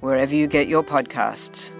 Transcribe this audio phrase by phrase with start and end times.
[0.00, 1.72] wherever you get your podcasts.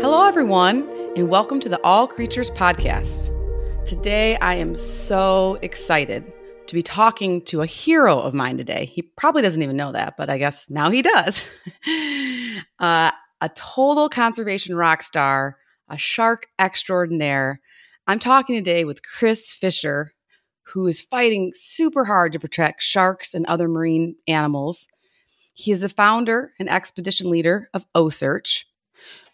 [0.00, 3.28] Hello, everyone, and welcome to the All Creatures Podcast.
[3.84, 6.32] Today, I am so excited
[6.70, 8.86] to be talking to a hero of mine today.
[8.86, 11.42] He probably doesn't even know that, but I guess now he does.
[12.78, 13.10] uh,
[13.40, 15.56] a total conservation rock star,
[15.88, 17.60] a shark extraordinaire.
[18.06, 20.12] I'm talking today with Chris Fischer,
[20.62, 24.86] who is fighting super hard to protect sharks and other marine animals.
[25.54, 28.62] He is the founder and expedition leader of OCEARCH,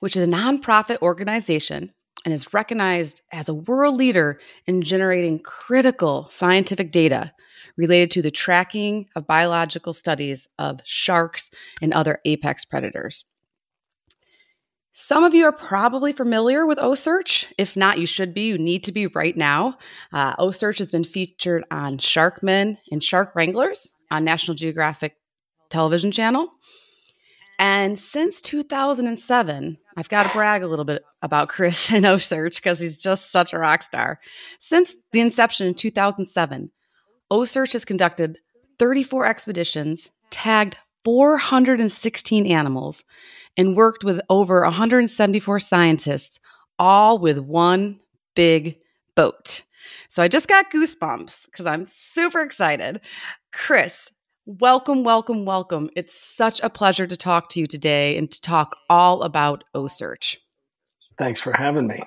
[0.01, 1.93] which is a nonprofit organization
[2.27, 7.33] and is recognized as a world leader in generating critical scientific data
[7.77, 13.25] related to the tracking of biological studies of sharks and other apex predators.
[14.93, 17.53] Some of you are probably familiar with OCEARCH.
[17.59, 18.49] If not, you should be.
[18.49, 19.77] You need to be right now.
[20.13, 25.17] Uh, OCEARCH has been featured on Sharkmen and Shark Wranglers on National Geographic
[25.69, 26.49] television channel.
[27.59, 32.79] And since 2007, I've got to brag a little bit about Chris and OCEARCH because
[32.79, 34.21] he's just such a rock star.
[34.59, 36.71] Since the inception in 2007,
[37.31, 38.39] OCEARCH has conducted
[38.79, 43.05] 34 expeditions, tagged 416 animals,
[43.57, 46.41] and worked with over 174 scientists,
[46.79, 48.01] all with one
[48.35, 48.79] big
[49.15, 49.63] boat.
[50.09, 53.01] So I just got goosebumps because I'm super excited.
[53.53, 54.11] Chris,
[54.49, 55.91] Welcome, welcome, welcome.
[55.97, 60.37] It's such a pleasure to talk to you today and to talk all about OCEARCH.
[61.19, 62.05] Thanks for having me.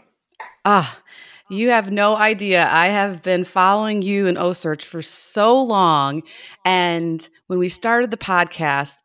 [0.64, 1.02] Ah,
[1.50, 2.70] you have no idea.
[2.72, 6.24] I have been following you and OCEARCH for so long.
[6.64, 8.96] And when we started the podcast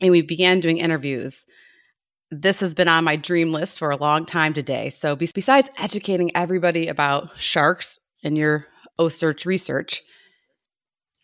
[0.00, 1.46] and we began doing interviews,
[2.32, 4.90] this has been on my dream list for a long time today.
[4.90, 8.66] So, besides educating everybody about sharks and your
[8.98, 10.02] OCEARCH research,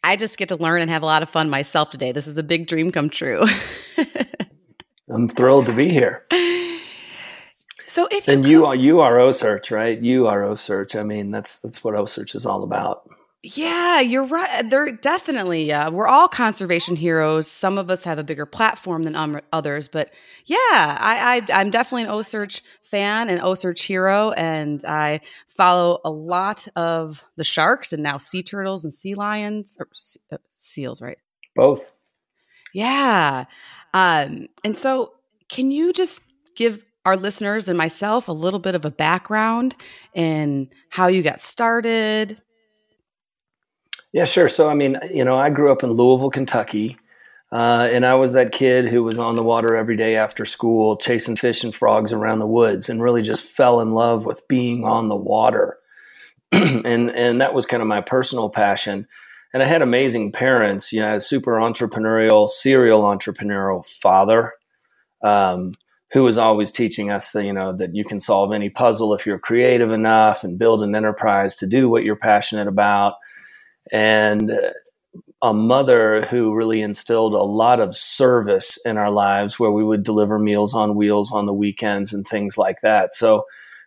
[0.02, 2.12] I just get to learn and have a lot of fun myself today.
[2.12, 3.44] This is a big dream come true.
[5.10, 6.24] I'm thrilled to be here.
[7.86, 9.98] So if and you, are you are OCEARCH, right?
[9.98, 10.94] You are OCEARCH.
[10.94, 13.08] I mean, that's that's what OCEARCH is all about.
[13.42, 14.68] Yeah, you're right.
[14.68, 17.46] They're definitely, uh, we're all conservation heroes.
[17.48, 20.12] Some of us have a bigger platform than um, others, but
[20.46, 26.10] yeah, I, I, am definitely an OCEARCH fan and OCEARCH hero, and I follow a
[26.10, 29.86] lot of the sharks and now sea turtles and sea lions or
[30.32, 31.18] uh, seals, right?
[31.54, 31.92] Both.
[32.74, 33.44] Yeah,
[33.94, 35.12] um, and so
[35.48, 36.20] can you just
[36.56, 39.76] give our listeners and myself a little bit of a background
[40.12, 42.42] in how you got started?
[44.12, 44.48] Yeah, sure.
[44.48, 46.96] So, I mean, you know, I grew up in Louisville, Kentucky,
[47.52, 50.96] uh, and I was that kid who was on the water every day after school,
[50.96, 54.84] chasing fish and frogs around the woods, and really just fell in love with being
[54.84, 55.78] on the water.
[56.52, 59.06] and and that was kind of my personal passion.
[59.52, 60.92] And I had amazing parents.
[60.92, 64.54] You know, super entrepreneurial, serial entrepreneurial father.
[65.22, 65.72] Um,
[66.12, 69.26] who was always teaching us that you know that you can solve any puzzle if
[69.26, 73.14] you're creative enough and build an enterprise to do what you're passionate about
[73.92, 74.52] and
[75.40, 80.02] a mother who really instilled a lot of service in our lives where we would
[80.02, 83.14] deliver meals on wheels on the weekends and things like that.
[83.14, 83.44] So,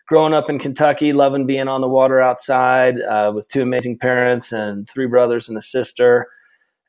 [0.08, 4.52] growing up in Kentucky, loving being on the water outside uh, with two amazing parents
[4.52, 6.28] and three brothers and a sister.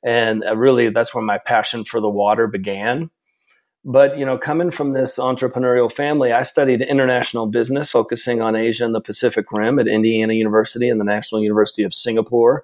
[0.03, 3.09] And uh, really, that's where my passion for the water began.
[3.85, 8.85] But, you know, coming from this entrepreneurial family, I studied international business, focusing on Asia
[8.85, 12.63] and the Pacific Rim at Indiana University and the National University of Singapore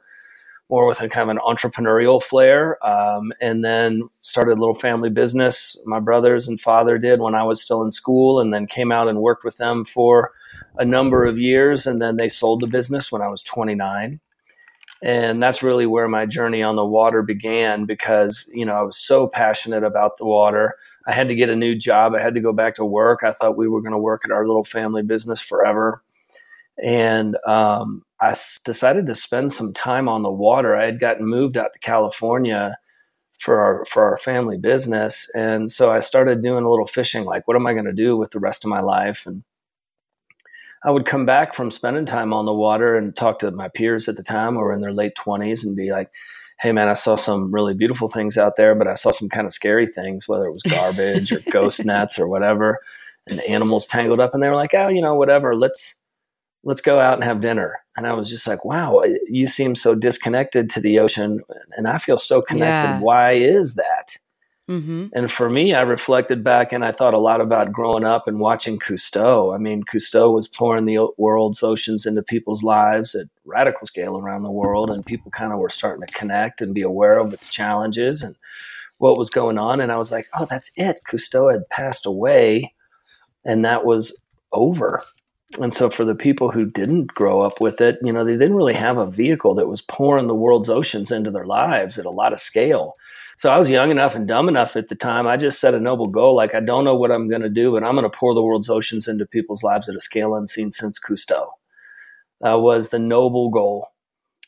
[0.69, 2.83] more with a kind of an entrepreneurial flair.
[2.85, 5.79] Um, and then started a little family business.
[5.85, 9.07] My brothers and father did when I was still in school, and then came out
[9.07, 10.31] and worked with them for
[10.77, 11.87] a number of years.
[11.87, 14.19] And then they sold the business when I was 29.
[15.01, 18.97] And that's really where my journey on the water began because, you know, I was
[18.97, 20.75] so passionate about the water.
[21.07, 22.13] I had to get a new job.
[22.13, 23.21] I had to go back to work.
[23.23, 26.03] I thought we were going to work at our little family business forever.
[26.83, 30.75] And um, I decided to spend some time on the water.
[30.75, 32.77] I had gotten moved out to California
[33.39, 35.29] for our for our family business.
[35.33, 37.25] And so I started doing a little fishing.
[37.25, 39.25] Like, what am I going to do with the rest of my life?
[39.25, 39.43] And
[40.83, 44.07] I would come back from spending time on the water and talk to my peers
[44.07, 46.09] at the time who were in their late twenties and be like,
[46.59, 49.45] "Hey, man, I saw some really beautiful things out there, but I saw some kind
[49.45, 52.79] of scary things, whether it was garbage or ghost nets or whatever,
[53.27, 55.55] and animals tangled up." And they were like, "Oh, you know, whatever.
[55.55, 55.95] Let's."
[56.63, 57.79] Let's go out and have dinner.
[57.95, 61.41] And I was just like, wow, you seem so disconnected to the ocean.
[61.77, 62.91] And I feel so connected.
[62.91, 62.99] Yeah.
[62.99, 64.17] Why is that?
[64.69, 65.07] Mm-hmm.
[65.13, 68.39] And for me, I reflected back and I thought a lot about growing up and
[68.39, 69.53] watching Cousteau.
[69.53, 74.43] I mean, Cousteau was pouring the world's oceans into people's lives at radical scale around
[74.43, 74.91] the world.
[74.91, 78.35] And people kind of were starting to connect and be aware of its challenges and
[78.99, 79.81] what was going on.
[79.81, 80.99] And I was like, oh, that's it.
[81.09, 82.73] Cousteau had passed away
[83.43, 84.21] and that was
[84.51, 85.03] over
[85.59, 88.55] and so for the people who didn't grow up with it, you know, they didn't
[88.55, 92.11] really have a vehicle that was pouring the world's oceans into their lives at a
[92.11, 92.95] lot of scale.
[93.37, 95.25] So I was young enough and dumb enough at the time.
[95.25, 96.35] I just set a noble goal.
[96.35, 98.43] Like, I don't know what I'm going to do, but I'm going to pour the
[98.43, 101.47] world's oceans into people's lives at a scale unseen since Cousteau.
[102.41, 103.87] That was the noble goal.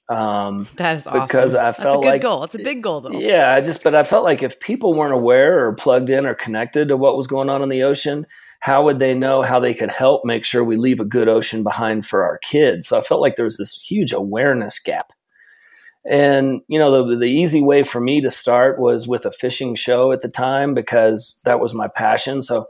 [0.10, 1.22] Um, that is awesome.
[1.22, 2.44] Because I felt That's a good like, goal.
[2.44, 3.18] It's a big goal, though.
[3.18, 6.36] Yeah, I just, but I felt like if people weren't aware or plugged in or
[6.36, 8.28] connected to what was going on in the ocean,
[8.62, 11.64] how would they know how they could help make sure we leave a good ocean
[11.64, 12.88] behind for our kids?
[12.88, 15.12] So I felt like there was this huge awareness gap.
[16.10, 19.76] And you know, the the easy way for me to start was with a fishing
[19.76, 22.42] show at the time because that was my passion.
[22.42, 22.68] So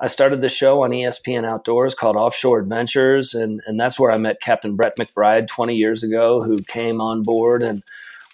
[0.00, 4.18] I started the show on ESPN Outdoors called Offshore Adventures, and and that's where I
[4.18, 7.82] met Captain Brett McBride 20 years ago, who came on board and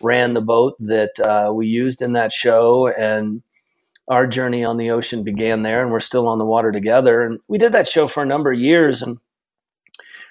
[0.03, 2.89] ran the boat that uh, we used in that show.
[2.89, 3.43] And
[4.11, 7.23] our journey on the ocean began there, and we're still on the water together.
[7.23, 9.03] And we did that show for a number of years.
[9.03, 9.19] And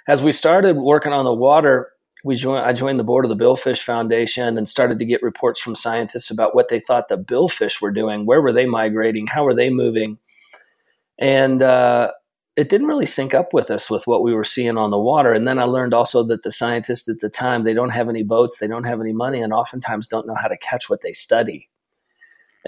[0.07, 1.93] as we started working on the water,
[2.25, 5.61] we joined, I joined the board of the Billfish Foundation and started to get reports
[5.61, 8.25] from scientists about what they thought the billfish were doing.
[8.25, 9.27] Where were they migrating?
[9.27, 10.17] How were they moving?
[11.17, 12.11] And uh,
[12.57, 15.31] it didn't really sync up with us with what we were seeing on the water.
[15.31, 18.23] And then I learned also that the scientists at the time they don't have any
[18.23, 21.13] boats, they don't have any money, and oftentimes don't know how to catch what they
[21.13, 21.68] study.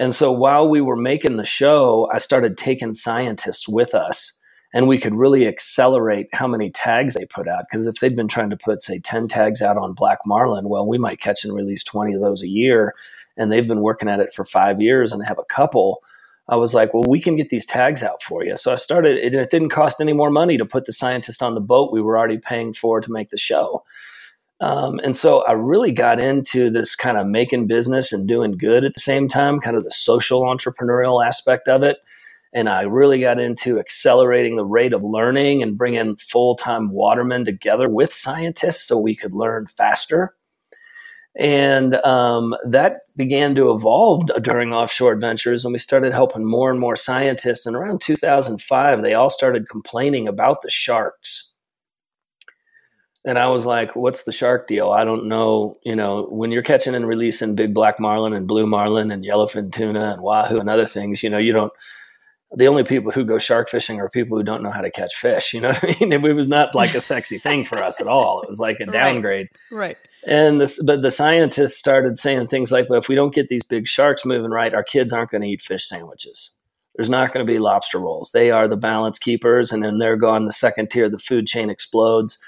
[0.02, 4.32] And so while we were making the show, I started taking scientists with us
[4.74, 7.66] and we could really accelerate how many tags they put out.
[7.70, 10.88] Because if they'd been trying to put, say, 10 tags out on black marlin, well,
[10.88, 12.96] we might catch and release 20 of those a year.
[13.36, 16.02] And they've been working at it for five years and have a couple.
[16.48, 18.56] I was like, well, we can get these tags out for you.
[18.56, 21.54] So I started, it, it didn't cost any more money to put the scientist on
[21.54, 23.84] the boat we were already paying for to make the show.
[24.62, 28.84] Um, and so I really got into this kind of making business and doing good
[28.84, 31.98] at the same time, kind of the social entrepreneurial aspect of it.
[32.54, 37.44] And I really got into accelerating the rate of learning and bringing full time watermen
[37.44, 40.36] together with scientists so we could learn faster.
[41.36, 46.78] And um, that began to evolve during offshore adventures, and we started helping more and
[46.78, 47.66] more scientists.
[47.66, 51.51] And around 2005, they all started complaining about the sharks
[53.24, 54.90] and I was like, what's the shark deal?
[54.90, 55.76] I don't know.
[55.84, 59.72] You know, when you're catching and releasing big black marlin and blue marlin and yellowfin
[59.72, 61.72] tuna and wahoo and other things, you know, you don't,
[62.54, 65.14] the only people who go shark fishing are people who don't know how to catch
[65.14, 65.54] fish.
[65.54, 66.12] You know I mean?
[66.24, 68.42] It was not like a sexy thing for us at all.
[68.42, 69.48] It was like a downgrade.
[69.70, 69.78] Right.
[69.78, 69.96] right.
[70.24, 73.64] And this, but the scientists started saying things like, well, if we don't get these
[73.64, 76.52] big sharks moving right, our kids aren't going to eat fish sandwiches.
[76.96, 78.30] There's not going to be lobster rolls.
[78.32, 79.72] They are the balance keepers.
[79.72, 80.44] And then they're gone.
[80.44, 82.38] The second tier, of the food chain explodes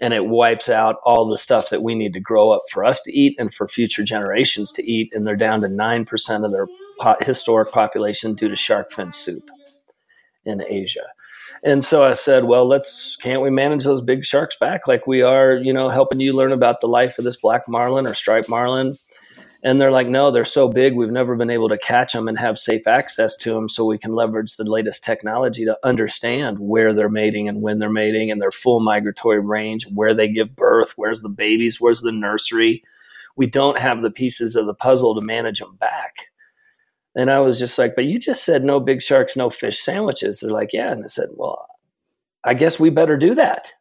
[0.00, 3.00] and it wipes out all the stuff that we need to grow up for us
[3.02, 5.12] to eat and for future generations to eat.
[5.14, 6.66] And they're down to 9% of their
[7.00, 9.50] po- historic population due to shark fin soup
[10.44, 11.06] in Asia.
[11.64, 15.22] And so I said, well, let's, can't we manage those big sharks back like we
[15.22, 18.48] are, you know, helping you learn about the life of this black marlin or striped
[18.48, 18.98] marlin
[19.62, 22.38] and they're like, no, they're so big, we've never been able to catch them and
[22.38, 23.68] have safe access to them.
[23.68, 27.90] So we can leverage the latest technology to understand where they're mating and when they're
[27.90, 32.12] mating and their full migratory range, where they give birth, where's the babies, where's the
[32.12, 32.82] nursery.
[33.36, 36.26] We don't have the pieces of the puzzle to manage them back.
[37.14, 40.40] And I was just like, but you just said no big sharks, no fish sandwiches.
[40.40, 40.92] They're like, yeah.
[40.92, 41.66] And I said, well,
[42.44, 43.72] I guess we better do that.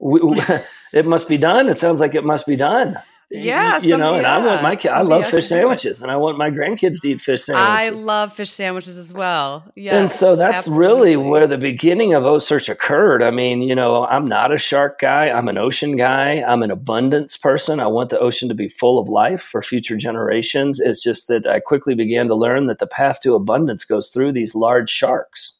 [0.00, 0.20] We,
[0.92, 1.68] it must be done.
[1.68, 2.98] It sounds like it must be done.
[3.36, 4.36] Yeah, you know, and yeah.
[4.36, 4.92] I want my kid.
[4.92, 7.68] I love fish sandwiches, and I want my grandkids to eat fish sandwiches.
[7.68, 9.64] I love fish sandwiches as well.
[9.74, 11.16] Yeah, and so that's absolutely.
[11.16, 13.22] really where the beginning of OCEARCH occurred.
[13.22, 15.30] I mean, you know, I'm not a shark guy.
[15.30, 16.44] I'm an ocean guy.
[16.46, 17.80] I'm an abundance person.
[17.80, 20.78] I want the ocean to be full of life for future generations.
[20.78, 24.32] It's just that I quickly began to learn that the path to abundance goes through
[24.32, 25.58] these large sharks,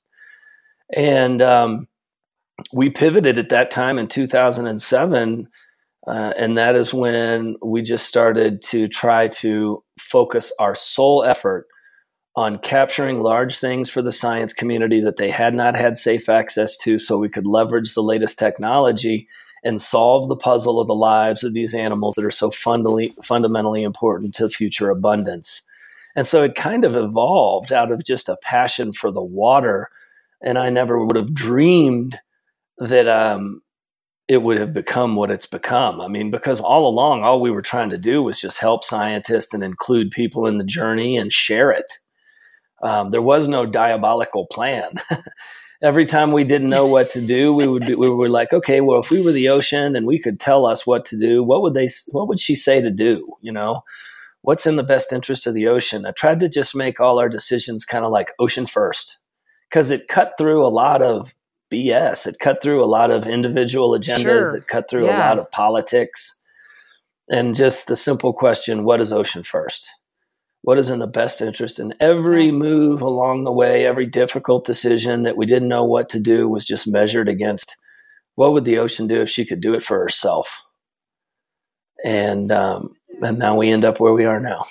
[0.95, 1.88] and um,
[2.73, 5.49] we pivoted at that time in 2007
[6.06, 11.66] Uh, and that is when we just started to try to focus our sole effort
[12.37, 16.76] on capturing large things for the science community that they had not had safe access
[16.76, 19.28] to so we could leverage the latest technology
[19.62, 23.82] and solve the puzzle of the lives of these animals that are so fundamentally, fundamentally
[23.82, 25.62] important to future abundance.
[26.16, 29.88] And so it kind of evolved out of just a passion for the water.
[30.42, 32.20] And I never would have dreamed
[32.78, 33.62] that um,
[34.26, 36.00] it would have become what it's become.
[36.00, 39.52] I mean, because all along, all we were trying to do was just help scientists
[39.52, 41.99] and include people in the journey and share it.
[42.83, 44.95] Um, there was no diabolical plan.
[45.83, 48.81] Every time we didn't know what to do, we would be, we were like, okay,
[48.81, 51.61] well, if we were the ocean and we could tell us what to do, what
[51.61, 51.88] would they?
[52.12, 53.35] What would she say to do?
[53.43, 53.83] You know,
[54.40, 56.07] what's in the best interest of the ocean?
[56.07, 59.19] I tried to just make all our decisions kind of like ocean first,
[59.69, 61.35] because it cut through a lot of
[61.75, 62.26] BS.
[62.26, 64.23] It cut through a lot of individual agendas.
[64.23, 64.57] Sure.
[64.57, 65.16] It cut through yeah.
[65.16, 66.40] a lot of politics,
[67.28, 69.88] and just the simple question: What is ocean first?
[70.64, 75.23] what is in the best interest and every move along the way every difficult decision
[75.23, 77.76] that we didn't know what to do was just measured against
[78.35, 80.62] what would the ocean do if she could do it for herself
[82.02, 84.64] and um, and now we end up where we are now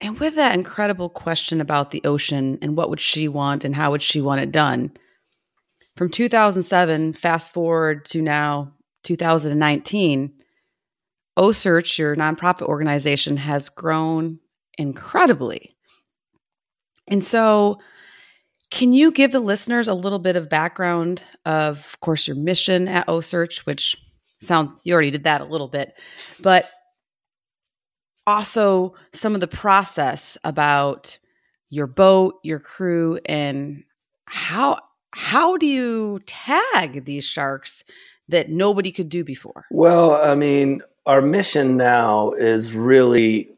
[0.00, 3.92] and with that incredible question about the ocean and what would she want and how
[3.92, 4.90] would she want it done
[6.00, 10.32] from 2007 fast forward to now 2019
[11.36, 14.38] OCEARCH, your nonprofit organization, has grown
[14.78, 15.76] incredibly.
[17.06, 17.80] And so,
[18.70, 22.88] can you give the listeners a little bit of background of, of course, your mission
[22.88, 23.94] at OCEARCH, which
[24.40, 26.00] sound you already did that a little bit,
[26.40, 26.70] but
[28.26, 31.18] also some of the process about
[31.68, 33.84] your boat, your crew, and
[34.24, 34.78] how
[35.12, 37.84] how do you tag these sharks
[38.28, 39.66] that nobody could do before?
[39.70, 43.50] Well, I mean, our mission now is really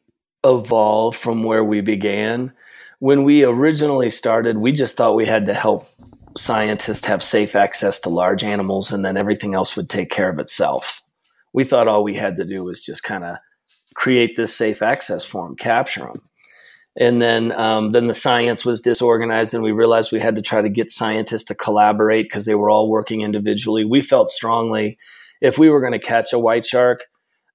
[0.45, 2.53] evolve from where we began.
[2.99, 5.87] When we originally started, we just thought we had to help
[6.37, 10.39] scientists have safe access to large animals and then everything else would take care of
[10.39, 11.03] itself.
[11.53, 13.37] We thought all we had to do was just kind of
[13.95, 16.15] create this safe access for them, capture them.
[16.99, 20.61] And then, um, then the science was disorganized, and we realized we had to try
[20.61, 23.85] to get scientists to collaborate because they were all working individually.
[23.85, 24.99] We felt strongly
[25.41, 27.05] if we were going to catch a white shark,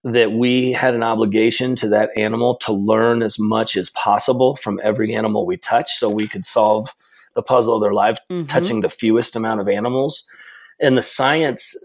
[0.04, 4.80] that we had an obligation to that animal to learn as much as possible from
[4.84, 6.94] every animal we touch so we could solve
[7.34, 8.46] the puzzle of their life mm-hmm.
[8.46, 10.24] touching the fewest amount of animals
[10.80, 11.76] and the science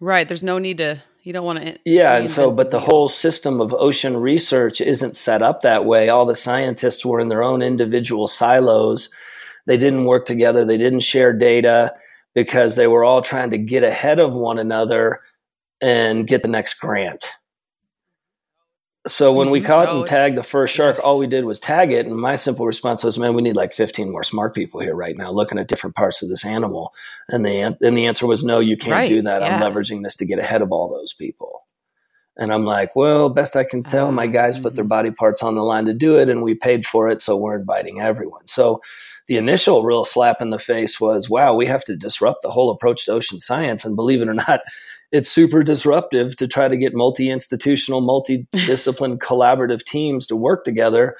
[0.00, 3.08] right there's no need to you don't want to yeah and so but the whole
[3.08, 6.08] system of ocean research isn't set up that way.
[6.08, 9.08] All the scientists were in their own individual silos.
[9.66, 10.64] They didn't work together.
[10.64, 11.94] They didn't share data
[12.34, 15.18] because they were all trying to get ahead of one another
[15.80, 17.24] and get the next grant
[19.06, 19.66] so when we mm-hmm.
[19.66, 21.04] caught oh, and tagged the first shark, yes.
[21.04, 22.06] all we did was tag it.
[22.06, 25.16] And my simple response was, "Man, we need like 15 more smart people here right
[25.16, 26.92] now, looking at different parts of this animal."
[27.28, 29.08] And the and the answer was, "No, you can't right.
[29.08, 29.40] do that.
[29.40, 29.56] Yeah.
[29.56, 31.62] I'm leveraging this to get ahead of all those people."
[32.36, 34.88] And I'm like, "Well, best I can tell, my guys put their mm-hmm.
[34.88, 37.56] body parts on the line to do it, and we paid for it, so we're
[37.56, 38.82] inviting everyone." So
[39.28, 42.70] the initial real slap in the face was, "Wow, we have to disrupt the whole
[42.70, 44.60] approach to ocean science." And believe it or not
[45.12, 51.16] it's super disruptive to try to get multi-institutional, multi-discipline collaborative teams to work together.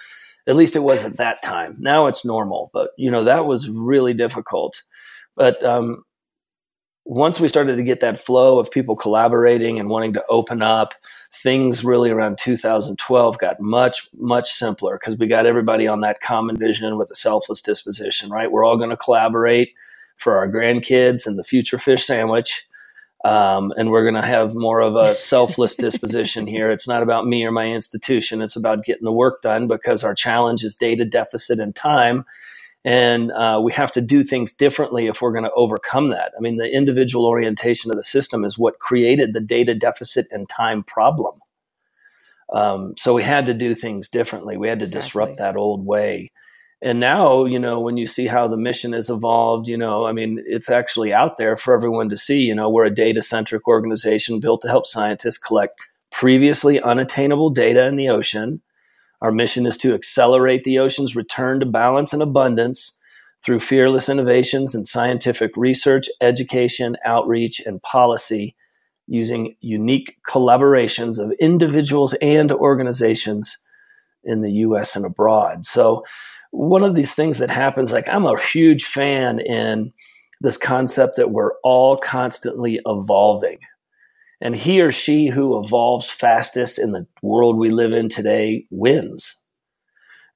[0.46, 1.76] At least it was at that time.
[1.78, 4.82] Now it's normal, but you know that was really difficult.
[5.36, 6.04] But um,
[7.04, 10.94] once we started to get that flow of people collaborating and wanting to open up,
[11.32, 16.56] things really around 2012 got much much simpler because we got everybody on that common
[16.56, 18.30] vision with a selfless disposition.
[18.30, 19.74] Right, we're all going to collaborate
[20.16, 22.66] for our grandkids and the future fish sandwich
[23.24, 26.70] um, and we're going to have more of a selfless disposition here.
[26.70, 28.40] It's not about me or my institution.
[28.40, 32.24] It's about getting the work done because our challenge is data deficit and time.
[32.82, 36.32] And uh, we have to do things differently if we're going to overcome that.
[36.34, 40.48] I mean, the individual orientation of the system is what created the data deficit and
[40.48, 41.40] time problem.
[42.54, 44.56] Um, so we had to do things differently.
[44.56, 45.06] We had to exactly.
[45.06, 46.30] disrupt that old way
[46.82, 50.12] and now you know when you see how the mission has evolved you know i
[50.12, 53.66] mean it's actually out there for everyone to see you know we're a data centric
[53.68, 55.76] organization built to help scientists collect
[56.10, 58.60] previously unattainable data in the ocean.
[59.22, 62.98] Our mission is to accelerate the ocean's return to balance and abundance
[63.42, 68.54] through fearless innovations in scientific research education outreach and policy
[69.06, 73.58] using unique collaborations of individuals and organizations
[74.22, 75.64] in the US and abroad.
[75.64, 76.04] So
[76.50, 79.92] one of these things that happens, like I'm a huge fan in
[80.40, 83.58] this concept that we're all constantly evolving.
[84.40, 89.36] And he or she who evolves fastest in the world we live in today wins.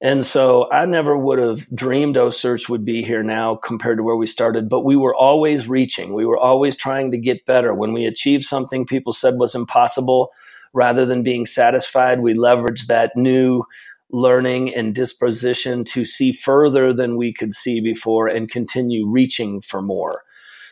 [0.01, 4.17] And so I never would have dreamed OCEARCH would be here now compared to where
[4.17, 6.13] we started, but we were always reaching.
[6.13, 7.73] We were always trying to get better.
[7.73, 10.31] When we achieved something people said was impossible,
[10.75, 13.63] rather than being satisfied, we leveraged that new
[14.11, 19.81] learning and disposition to see further than we could see before and continue reaching for
[19.81, 20.23] more.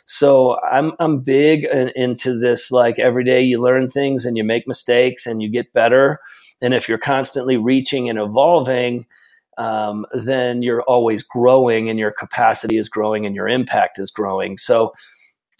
[0.05, 4.43] So I'm I'm big in, into this like every day you learn things and you
[4.43, 6.19] make mistakes and you get better.
[6.61, 9.05] And if you're constantly reaching and evolving,
[9.57, 14.57] um, then you're always growing and your capacity is growing and your impact is growing.
[14.57, 14.93] So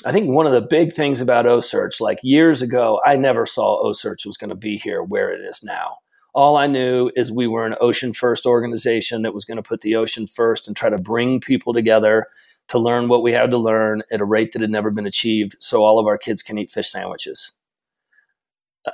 [0.05, 3.83] I think one of the big things about OCEARCH, like years ago, I never saw
[3.83, 5.97] OCEARCH was going to be here where it is now.
[6.33, 9.81] All I knew is we were an ocean first organization that was going to put
[9.81, 12.27] the ocean first and try to bring people together
[12.69, 15.55] to learn what we had to learn at a rate that had never been achieved
[15.59, 17.51] so all of our kids can eat fish sandwiches.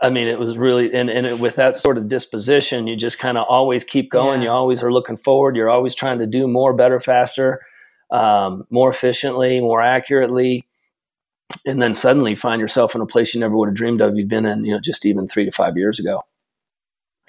[0.02, 3.18] I mean, it was really, and, and it, with that sort of disposition, you just
[3.18, 4.42] kind of always keep going.
[4.42, 4.48] Yeah.
[4.48, 5.56] You always are looking forward.
[5.56, 7.62] You're always trying to do more, better, faster,
[8.12, 10.68] um, more efficiently, more accurately.
[11.66, 14.30] And then suddenly find yourself in a place you never would have dreamed of you'd
[14.30, 16.22] been in, you know, just even three to five years ago.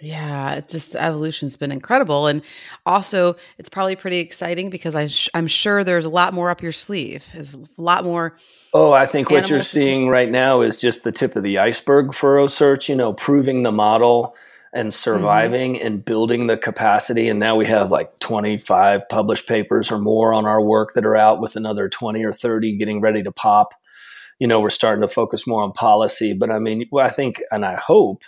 [0.02, 2.40] Yeah, it just the evolution's been incredible, and
[2.86, 6.62] also it's probably pretty exciting because I sh- I'm sure there's a lot more up
[6.62, 7.26] your sleeve.
[7.34, 8.36] There's a lot more.
[8.72, 12.14] Oh, I think what you're seeing right now is just the tip of the iceberg
[12.14, 12.88] for OCEARCH.
[12.88, 14.34] You know, proving the model
[14.72, 14.92] and mm-hmm.
[14.92, 15.86] surviving mm-hmm.
[15.86, 20.46] and building the capacity, and now we have like 25 published papers or more on
[20.46, 23.74] our work that are out, with another 20 or 30 getting ready to pop.
[24.38, 27.42] You know, we're starting to focus more on policy, but I mean, well, I think
[27.50, 28.22] and I hope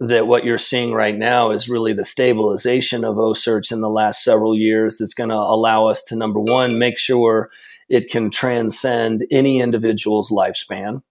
[0.00, 4.24] that what you're seeing right now is really the stabilization of OCEARCH in the last
[4.24, 7.50] several years that's going to allow us to, number one, make sure
[7.88, 11.02] it can transcend any individual's lifespan.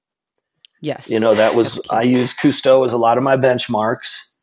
[0.82, 1.10] Yes.
[1.10, 4.38] You know, that was, I use Cousteau as a lot of my benchmarks.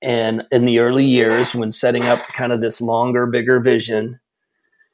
[0.00, 4.20] And in the early years, when setting up kind of this longer, bigger vision,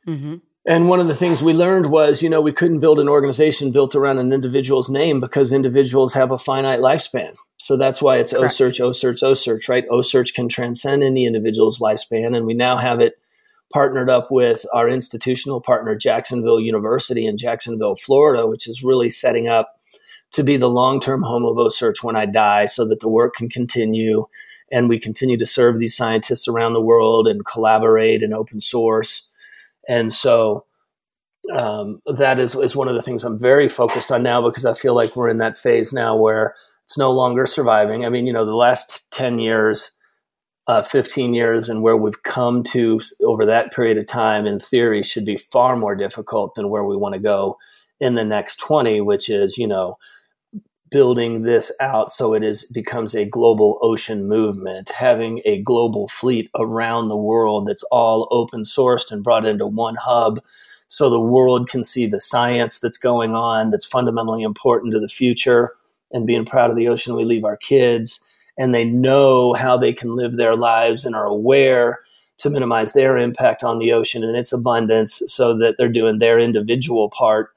[0.06, 0.36] mm-hmm.
[0.66, 3.70] and one of the things we learned was, you know, we couldn't build an organization
[3.70, 7.34] built around an individual's name because individuals have a finite lifespan.
[7.60, 8.54] So that's why it's Correct.
[8.54, 9.84] OCEARCH, OCEARCH, OCEARCH, right?
[9.90, 12.34] OCEARCH can transcend any individual's lifespan.
[12.34, 13.18] And we now have it
[13.70, 19.46] partnered up with our institutional partner, Jacksonville University in Jacksonville, Florida, which is really setting
[19.46, 19.78] up
[20.32, 23.34] to be the long term home of OCEARCH when I die so that the work
[23.34, 24.26] can continue
[24.72, 29.28] and we continue to serve these scientists around the world and collaborate and open source.
[29.86, 30.64] And so
[31.54, 34.72] um, that is, is one of the things I'm very focused on now because I
[34.72, 36.54] feel like we're in that phase now where
[36.90, 38.04] it's no longer surviving.
[38.04, 39.92] I mean, you know, the last 10 years,
[40.66, 45.04] uh, 15 years, and where we've come to over that period of time, in theory,
[45.04, 47.56] should be far more difficult than where we want to go
[48.00, 49.98] in the next 20, which is, you know,
[50.90, 56.50] building this out so it is becomes a global ocean movement having a global fleet
[56.56, 60.40] around the world that's all open sourced and brought into one hub
[60.88, 65.06] so the world can see the science that's going on that's fundamentally important to the
[65.06, 65.76] future
[66.12, 68.24] and being proud of the ocean we leave our kids
[68.58, 72.00] and they know how they can live their lives and are aware
[72.38, 76.38] to minimize their impact on the ocean and its abundance so that they're doing their
[76.38, 77.50] individual part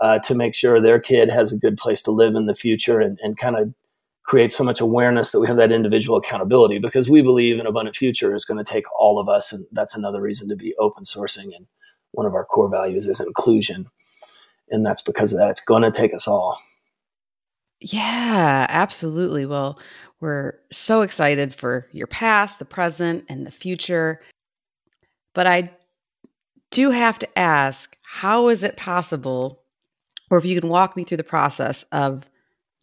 [0.00, 3.00] uh, to make sure their kid has a good place to live in the future
[3.00, 3.74] and, and kind of
[4.22, 7.96] create so much awareness that we have that individual accountability because we believe an abundant
[7.96, 11.02] future is going to take all of us and that's another reason to be open
[11.02, 11.66] sourcing and
[12.12, 13.86] one of our core values is inclusion.
[14.70, 16.60] And that's because of that it's going to take us all
[17.80, 19.46] yeah, absolutely.
[19.46, 19.78] Well,
[20.20, 24.20] we're so excited for your past, the present, and the future.
[25.34, 25.70] But I
[26.70, 29.62] do have to ask how is it possible,
[30.30, 32.24] or if you can walk me through the process of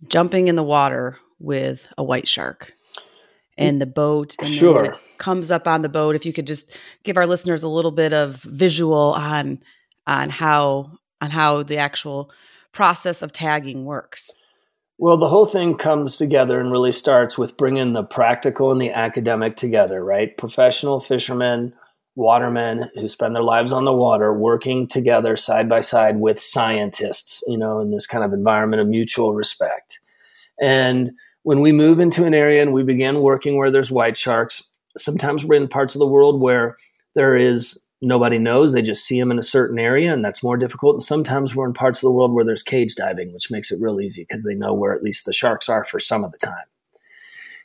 [0.07, 2.73] jumping in the water with a white shark
[3.57, 4.95] and the boat and sure.
[5.17, 6.71] comes up on the boat if you could just
[7.03, 9.59] give our listeners a little bit of visual on
[10.07, 12.31] on how on how the actual
[12.73, 14.31] process of tagging works
[14.97, 18.91] well, the whole thing comes together and really starts with bringing the practical and the
[18.91, 20.35] academic together, right?
[20.37, 21.73] Professional fishermen,
[22.15, 27.43] watermen who spend their lives on the water working together side by side with scientists,
[27.47, 29.99] you know, in this kind of environment of mutual respect.
[30.61, 31.11] And
[31.43, 35.43] when we move into an area and we begin working where there's white sharks, sometimes
[35.43, 36.77] we're in parts of the world where
[37.15, 38.73] there is nobody knows.
[38.73, 40.95] They just see them in a certain area, and that's more difficult.
[40.95, 43.81] And sometimes we're in parts of the world where there's cage diving, which makes it
[43.81, 46.37] real easy because they know where at least the sharks are for some of the
[46.37, 46.65] time.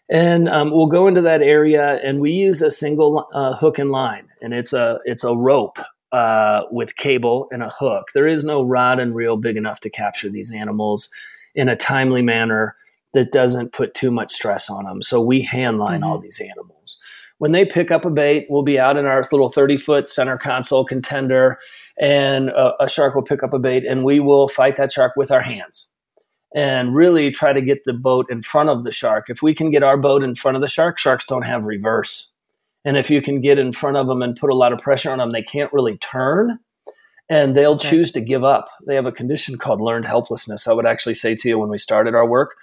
[0.08, 3.90] And um, we'll go into that area, and we use a single uh, hook and
[3.90, 5.78] line, and it's a it's a rope
[6.10, 8.08] uh, with cable and a hook.
[8.12, 11.08] There is no rod and reel big enough to capture these animals
[11.54, 12.76] in a timely manner
[13.12, 15.02] that doesn't put too much stress on them.
[15.02, 16.04] So we handline mm-hmm.
[16.04, 16.98] all these animals.
[17.40, 20.36] When they pick up a bait, we'll be out in our little 30 foot center
[20.36, 21.58] console contender,
[21.98, 25.14] and a, a shark will pick up a bait, and we will fight that shark
[25.16, 25.88] with our hands
[26.54, 29.30] and really try to get the boat in front of the shark.
[29.30, 32.30] If we can get our boat in front of the shark, sharks don't have reverse.
[32.84, 35.10] And if you can get in front of them and put a lot of pressure
[35.10, 36.58] on them, they can't really turn
[37.30, 37.88] and they'll okay.
[37.88, 38.68] choose to give up.
[38.86, 40.68] They have a condition called learned helplessness.
[40.68, 42.56] I would actually say to you when we started our work,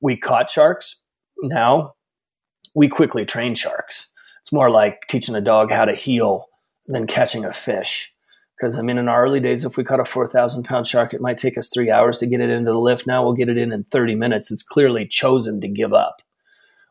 [0.00, 1.02] we caught sharks.
[1.42, 1.94] Now
[2.74, 4.12] we quickly train sharks.
[4.54, 6.46] More like teaching a dog how to heel
[6.86, 8.12] than catching a fish.
[8.56, 11.20] Because I mean, in our early days, if we caught a 4,000 pound shark, it
[11.20, 13.04] might take us three hours to get it into the lift.
[13.04, 14.52] Now we'll get it in in 30 minutes.
[14.52, 16.22] It's clearly chosen to give up.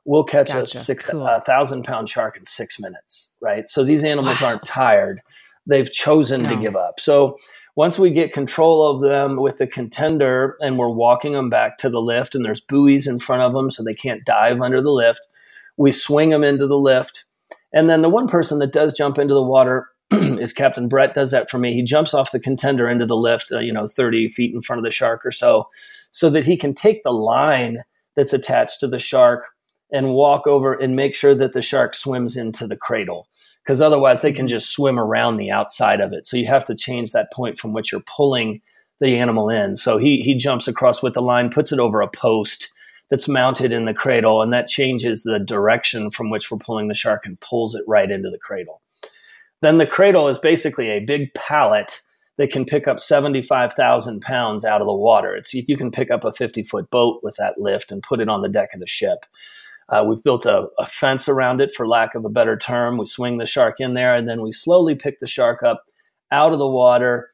[0.03, 0.61] We'll catch gotcha.
[0.61, 1.25] a six cool.
[1.45, 3.69] thousand pound shark in six minutes, right?
[3.69, 4.49] So these animals wow.
[4.49, 5.21] aren't tired;
[5.65, 6.49] they've chosen no.
[6.49, 6.99] to give up.
[6.99, 7.37] So
[7.77, 11.89] once we get control of them with the contender and we're walking them back to
[11.89, 14.91] the lift, and there's buoys in front of them so they can't dive under the
[14.91, 15.21] lift,
[15.77, 17.25] we swing them into the lift.
[17.73, 21.31] And then the one person that does jump into the water is Captain Brett does
[21.31, 21.73] that for me.
[21.73, 24.79] He jumps off the contender into the lift, uh, you know, 30 feet in front
[24.79, 25.67] of the shark or so,
[26.11, 27.79] so that he can take the line
[28.15, 29.49] that's attached to the shark
[29.91, 33.27] and walk over and make sure that the shark swims into the cradle.
[33.63, 34.51] Because otherwise, they can mm-hmm.
[34.51, 36.25] just swim around the outside of it.
[36.25, 38.61] So you have to change that point from which you're pulling
[38.99, 39.75] the animal in.
[39.75, 42.69] So he he jumps across with the line, puts it over a post
[43.09, 46.95] that's mounted in the cradle, and that changes the direction from which we're pulling the
[46.95, 48.81] shark and pulls it right into the cradle.
[49.61, 52.01] Then the cradle is basically a big pallet
[52.37, 55.35] that can pick up 75,000 pounds out of the water.
[55.35, 58.29] It's, you can pick up a 50 foot boat with that lift and put it
[58.29, 59.25] on the deck of the ship.
[59.89, 62.97] Uh, we've built a, a, fence around it, for lack of a better term.
[62.97, 65.83] We swing the shark in there, and then we slowly pick the shark up
[66.31, 67.31] out of the water.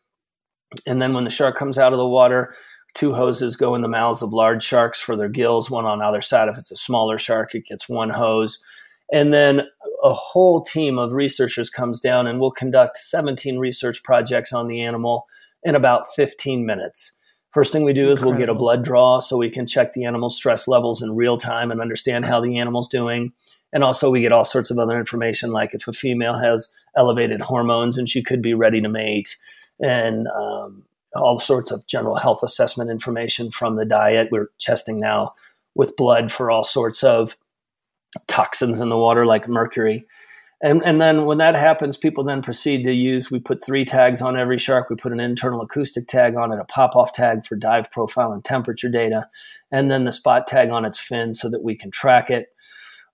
[0.86, 2.54] And then when the shark comes out of the water,
[2.94, 6.22] two hoses go in the mouths of large sharks for their gills, one on either
[6.22, 6.50] side.
[6.50, 8.60] If it's a smaller shark, it gets one hose.
[9.12, 9.62] And then
[10.04, 14.82] a whole team of researchers comes down and we'll conduct 17 research projects on the
[14.82, 15.28] animal
[15.64, 17.14] in about 15 minutes.
[17.52, 20.06] First thing we do is we'll get a blood draw so we can check the
[20.06, 23.34] animal's stress levels in real time and understand how the animal's doing.
[23.74, 27.42] And also, we get all sorts of other information, like if a female has elevated
[27.42, 29.36] hormones and she could be ready to mate,
[29.80, 30.84] and um,
[31.16, 34.30] all sorts of general health assessment information from the diet.
[34.32, 35.34] We're testing now
[35.76, 37.38] with blood for all sorts of
[38.28, 40.06] toxins in the water like mercury.
[40.62, 44.22] And, and then when that happens, people then proceed to use, we put three tags
[44.22, 44.90] on every shark.
[44.90, 48.34] We put an internal acoustic tag on it, a pop off tag for dive profile
[48.34, 49.30] and temperature data,
[49.72, 52.48] and then the spot tag on its fin so that we can track it.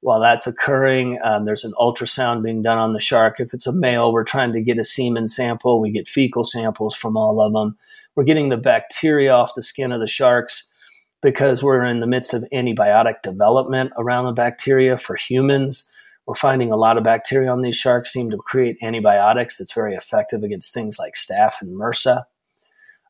[0.05, 3.39] While that's occurring, um, there's an ultrasound being done on the shark.
[3.39, 5.81] If it's a male, we're trying to get a semen sample.
[5.81, 7.75] We get fecal samples from all of them.
[8.13, 10.69] We're getting the bacteria off the skin of the sharks
[11.23, 15.89] because we're in the midst of antibiotic development around the bacteria for humans.
[16.27, 19.95] We're finding a lot of bacteria on these sharks seem to create antibiotics that's very
[19.95, 22.25] effective against things like staph and MRSA.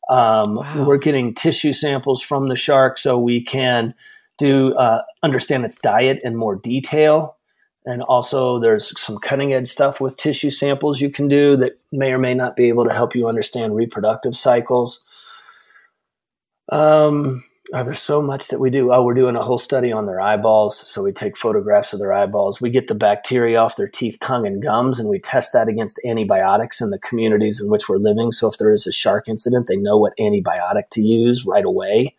[0.07, 0.85] Um, wow.
[0.87, 3.95] We're getting tissue samples from the shark so we can
[4.37, 7.37] do uh, understand its diet in more detail.
[7.85, 12.11] And also, there's some cutting edge stuff with tissue samples you can do that may
[12.11, 15.05] or may not be able to help you understand reproductive cycles.
[16.71, 17.43] Um,
[17.73, 18.93] Oh, there's so much that we do.
[18.93, 20.77] Oh, we're doing a whole study on their eyeballs.
[20.77, 22.61] So we take photographs of their eyeballs.
[22.61, 25.99] We get the bacteria off their teeth, tongue, and gums, and we test that against
[26.05, 28.31] antibiotics in the communities in which we're living.
[28.31, 32.15] So if there is a shark incident, they know what antibiotic to use right away,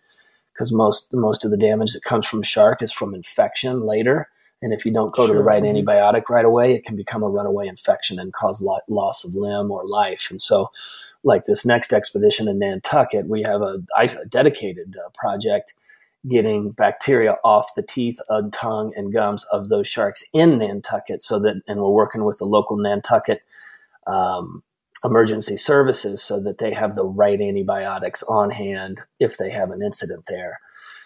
[0.57, 4.29] because most most of the damage that comes from shark is from infection later.
[4.63, 5.35] And if you don't go sure.
[5.35, 5.87] to the right mm-hmm.
[5.87, 9.71] antibiotic right away, it can become a runaway infection and cause lo- loss of limb
[9.71, 10.29] or life.
[10.31, 10.71] And so
[11.23, 15.75] like this next expedition in Nantucket, we have a, a dedicated uh, project
[16.27, 21.23] getting bacteria off the teeth and tongue and gums of those sharks in Nantucket.
[21.23, 23.43] So that, and we're working with the local Nantucket
[24.07, 24.63] um,
[25.05, 29.83] emergency services so that they have the right antibiotics on hand if they have an
[29.83, 30.59] incident there.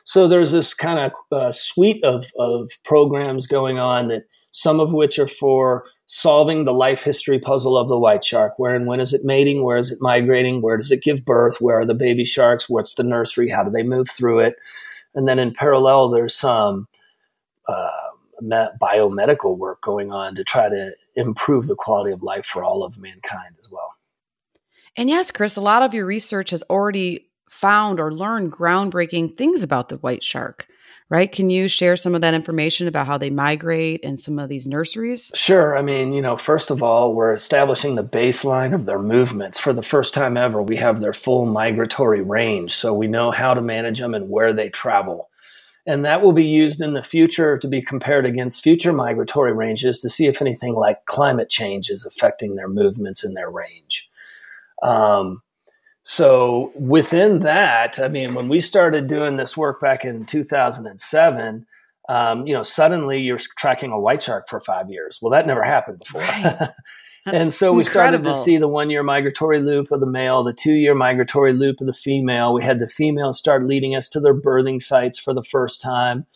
[0.04, 4.92] So there's this kind of uh, suite of, of programs going on that some of
[4.92, 8.54] which are for solving the life history puzzle of the white shark.
[8.58, 9.62] Where and when is it mating?
[9.62, 10.60] Where is it migrating?
[10.60, 11.60] Where does it give birth?
[11.60, 12.68] Where are the baby sharks?
[12.68, 13.48] What's the nursery?
[13.48, 14.56] How do they move through it?
[15.14, 16.88] And then in parallel, there's some
[17.68, 17.90] uh,
[18.42, 22.98] biomedical work going on to try to improve the quality of life for all of
[22.98, 23.94] mankind as well.
[24.96, 29.62] And yes, Chris, a lot of your research has already found or learned groundbreaking things
[29.62, 30.68] about the white shark
[31.10, 31.30] right?
[31.30, 34.66] Can you share some of that information about how they migrate and some of these
[34.66, 35.30] nurseries?
[35.34, 35.76] Sure.
[35.76, 39.58] I mean, you know, first of all, we're establishing the baseline of their movements.
[39.58, 42.74] For the first time ever, we have their full migratory range.
[42.74, 45.29] So we know how to manage them and where they travel.
[45.86, 50.00] And that will be used in the future to be compared against future migratory ranges
[50.00, 54.08] to see if anything like climate change is affecting their movements in their range.
[54.82, 55.42] Um,
[56.02, 61.66] so within that, I mean, when we started doing this work back in 2007,
[62.08, 65.18] um, you know, suddenly you're tracking a white shark for five years.
[65.20, 66.22] Well, that never happened before.
[66.22, 66.68] Right.
[67.26, 70.52] and so we started to see the one year migratory loop of the male, the
[70.52, 72.54] two year migratory loop of the female.
[72.54, 76.26] We had the females start leading us to their birthing sites for the first time.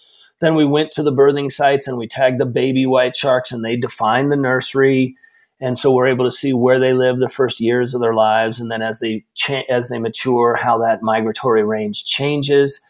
[0.40, 3.64] Then we went to the birthing sites and we tagged the baby white sharks and
[3.64, 5.16] they defined the nursery.
[5.60, 8.60] And so we're able to see where they live the first years of their lives,
[8.60, 12.84] and then as they cha- as they mature, how that migratory range changes.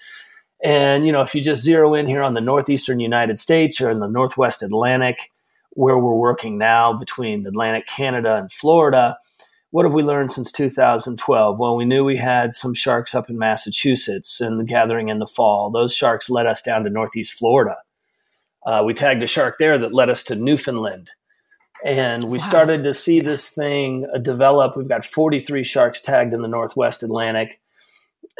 [0.65, 3.91] And you know, if you just zero in here on the northeastern United States or
[3.91, 5.31] in the northwest Atlantic,
[5.75, 9.19] where we're working now between Atlantic Canada and Florida,
[9.71, 11.59] what have we learned since 2012?
[11.59, 15.71] Well, we knew we had some sharks up in Massachusetts and gathering in the fall.
[15.71, 17.79] Those sharks led us down to Northeast Florida.
[18.65, 21.11] Uh, we tagged a shark there that led us to Newfoundland.
[21.85, 22.45] And we wow.
[22.45, 24.77] started to see this thing uh, develop.
[24.77, 27.61] We've got 43 sharks tagged in the Northwest Atlantic.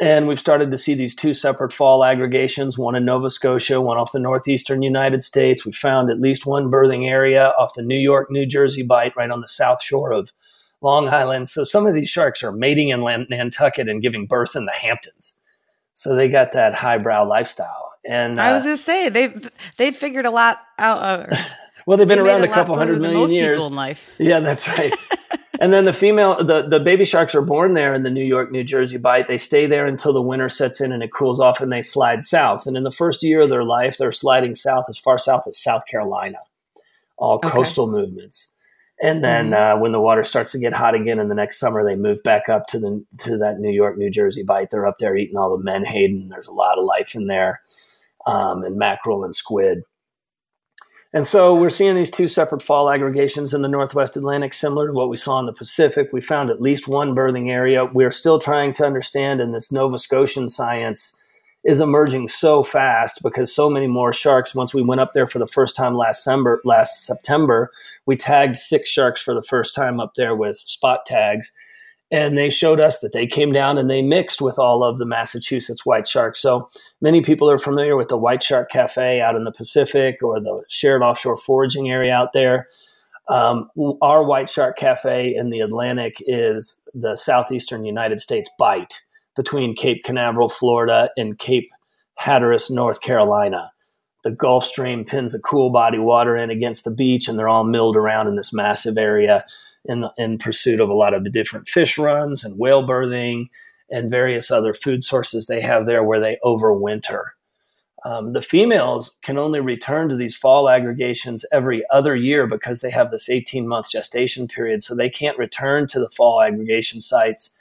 [0.01, 3.97] And we've started to see these two separate fall aggregations, one in Nova Scotia, one
[3.97, 5.65] off the northeastern United States.
[5.65, 9.31] We found at least one birthing area off the New York, New Jersey bight right
[9.31, 10.33] on the south shore of
[10.81, 11.47] Long Island.
[11.47, 15.39] So some of these sharks are mating in Nantucket and giving birth in the Hamptons.
[15.93, 17.93] So they got that highbrow lifestyle.
[18.05, 20.97] And uh, I was uh, going to say they've they've figured a lot out.
[21.31, 21.35] Uh,
[21.87, 23.65] well, they've been they around a, a couple hundred million years.
[23.65, 24.09] in life.
[24.19, 24.93] Yeah, that's right.
[25.59, 28.51] and then the female, the, the baby sharks are born there in the New York,
[28.51, 29.27] New Jersey bight.
[29.27, 32.23] They stay there until the winter sets in and it cools off and they slide
[32.23, 32.67] south.
[32.67, 35.57] And in the first year of their life, they're sliding south as far south as
[35.57, 36.39] South Carolina,
[37.17, 37.49] all okay.
[37.49, 38.51] coastal movements.
[39.01, 39.77] And then mm-hmm.
[39.77, 42.23] uh, when the water starts to get hot again in the next summer, they move
[42.23, 44.69] back up to the to that New York, New Jersey bight.
[44.69, 46.29] They're up there eating all the menhaden.
[46.29, 47.61] There's a lot of life in there,
[48.25, 49.83] um, and mackerel and squid.
[51.15, 54.93] And so we're seeing these two separate fall aggregations in the Northwest Atlantic, similar to
[54.93, 56.09] what we saw in the Pacific.
[56.11, 57.85] We found at least one birthing area.
[57.85, 61.17] We're still trying to understand, and this Nova Scotian science
[61.63, 64.53] is emerging so fast because so many more sharks.
[64.53, 67.71] Once we went up there for the first time last September, last September,
[68.05, 71.49] we tagged six sharks for the first time up there with spot tags
[72.15, 75.05] and they showed us that they came down and they mixed with all of the
[75.05, 76.39] Massachusetts white sharks.
[76.39, 76.69] So
[77.01, 80.63] many people are familiar with the White Shark Cafe out in the Pacific or the
[80.69, 82.67] shared offshore foraging area out there.
[83.27, 83.69] Um,
[84.01, 89.01] our White Shark Cafe in the Atlantic is the southeastern United States bight
[89.35, 91.67] between Cape Canaveral, Florida, and Cape
[92.17, 93.73] Hatteras, North Carolina.
[94.23, 97.65] The Gulf Stream pins a cool body water in against the beach, and they're all
[97.65, 99.43] milled around in this massive area
[99.87, 103.49] in, in pursuit of a lot of the different fish runs and whale birthing
[103.89, 107.21] and various other food sources they have there where they overwinter.
[108.03, 112.91] Um, the females can only return to these fall aggregations every other year because they
[112.91, 114.83] have this 18 month gestation period.
[114.83, 117.57] So they can't return to the fall aggregation sites,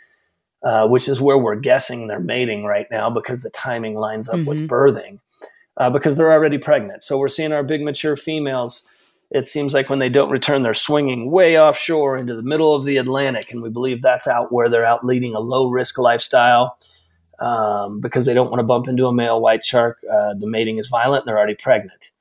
[0.63, 4.37] uh, which is where we're guessing they're mating right now because the timing lines up
[4.37, 4.49] mm-hmm.
[4.49, 5.19] with birthing
[5.79, 7.03] uh, because they're already pregnant.
[7.03, 8.87] So we're seeing our big mature females
[9.35, 12.85] it seems like when they don't return, they're swinging way offshore into the middle of
[12.85, 13.51] the Atlantic.
[13.51, 16.79] And we believe that's out where they're out leading a low risk lifestyle
[17.40, 19.99] um, because they don't want to bump into a male white shark.
[20.11, 22.12] Uh, the mating is violent and they're already pregnant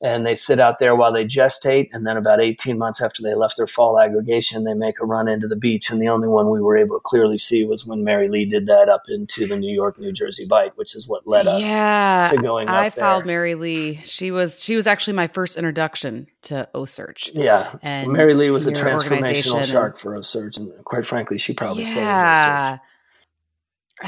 [0.00, 1.88] and they sit out there while they gestate.
[1.92, 5.28] And then about 18 months after they left their fall aggregation, they make a run
[5.28, 5.90] into the beach.
[5.90, 8.66] And the only one we were able to clearly see was when Mary Lee did
[8.66, 12.28] that up into the New York, New Jersey bight, which is what led us yeah,
[12.30, 12.74] to going up.
[12.74, 14.00] I followed Mary Lee.
[14.02, 17.30] She was she was actually my first introduction to OCEARCH.
[17.34, 17.74] Yeah.
[17.82, 20.56] And Mary Lee was a transformational shark and, for OCEARCH.
[20.58, 22.70] And quite frankly, she probably yeah.
[22.70, 22.82] saved.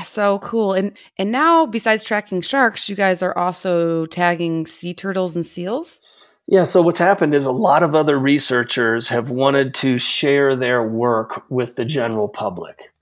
[0.05, 0.73] So cool.
[0.73, 6.01] And and now besides tracking sharks, you guys are also tagging sea turtles and seals?
[6.47, 10.83] Yeah, so what's happened is a lot of other researchers have wanted to share their
[10.83, 12.93] work with the general public.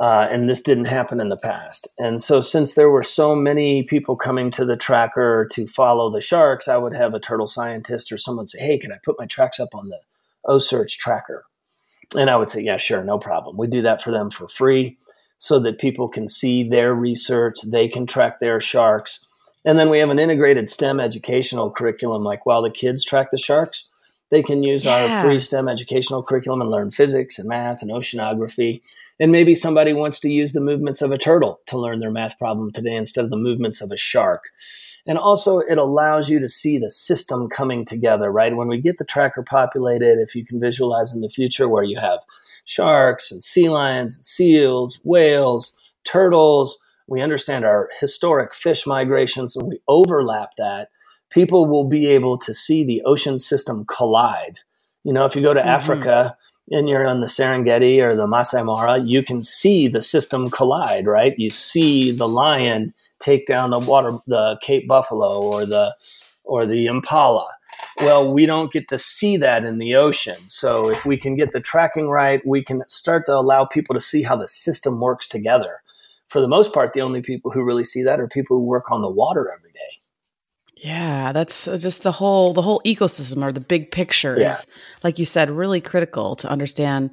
[0.00, 1.86] Uh, and this didn't happen in the past.
[1.98, 6.20] And so, since there were so many people coming to the tracker to follow the
[6.20, 9.26] sharks, I would have a turtle scientist or someone say, Hey, can I put my
[9.26, 10.00] tracks up on the
[10.46, 11.44] OCEARCH tracker?
[12.16, 13.56] And I would say, Yeah, sure, no problem.
[13.56, 14.98] We do that for them for free
[15.42, 19.26] so that people can see their research, they can track their sharks.
[19.64, 22.22] And then we have an integrated STEM educational curriculum.
[22.22, 23.90] Like while the kids track the sharks,
[24.30, 25.16] they can use yeah.
[25.16, 28.82] our free STEM educational curriculum and learn physics and math and oceanography.
[29.18, 32.38] And maybe somebody wants to use the movements of a turtle to learn their math
[32.38, 34.44] problem today instead of the movements of a shark.
[35.06, 38.54] And also, it allows you to see the system coming together, right?
[38.54, 41.98] When we get the tracker populated, if you can visualize in the future where you
[41.98, 42.20] have
[42.64, 49.66] sharks and sea lions and seals, whales, turtles, we understand our historic fish migrations, and
[49.66, 50.88] we overlap that,
[51.30, 54.58] people will be able to see the ocean system collide.
[55.02, 55.68] You know, if you go to mm-hmm.
[55.68, 56.36] Africa
[56.70, 61.06] and you're on the Serengeti or the Masai Mara, you can see the system collide,
[61.06, 61.38] right?
[61.38, 65.94] You see the lion take down the water, the Cape buffalo or the
[66.44, 67.48] or the impala.
[67.98, 70.36] Well, we don't get to see that in the ocean.
[70.48, 74.00] So if we can get the tracking right, we can start to allow people to
[74.00, 75.82] see how the system works together
[76.26, 78.90] for the most part, the only people who really see that are people who work
[78.90, 79.71] on the water every.
[80.82, 84.50] Yeah, that's uh, just the whole the whole ecosystem or the big picture yeah.
[84.50, 84.66] is,
[85.04, 87.10] like you said, really critical to understand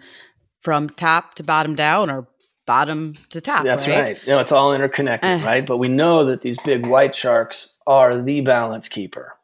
[0.62, 2.28] from top to bottom down or
[2.66, 3.64] bottom to top.
[3.64, 4.00] That's right.
[4.00, 4.24] right.
[4.24, 5.46] You know, it's all interconnected, uh.
[5.46, 5.66] right?
[5.66, 9.36] But we know that these big white sharks are the balance keeper,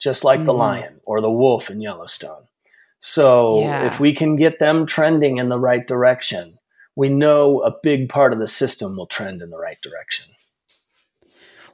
[0.00, 0.46] just like mm.
[0.46, 0.60] the mm-hmm.
[0.60, 2.48] lion or the wolf in Yellowstone.
[2.98, 3.86] So yeah.
[3.86, 6.58] if we can get them trending in the right direction,
[6.96, 10.26] we know a big part of the system will trend in the right direction.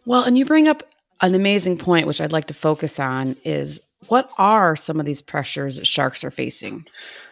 [0.05, 0.85] Well, and you bring up
[1.21, 5.23] an amazing point, which I'd like to focus on is what are some of these
[5.23, 6.87] pressures that sharks are facing?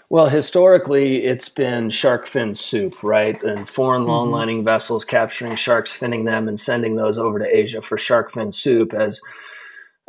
[0.08, 3.40] Well, historically, it's been shark fin soup, right?
[3.42, 4.10] And foreign mm-hmm.
[4.10, 8.30] long lining vessels capturing sharks, finning them, and sending those over to Asia for shark
[8.30, 9.20] fin soup as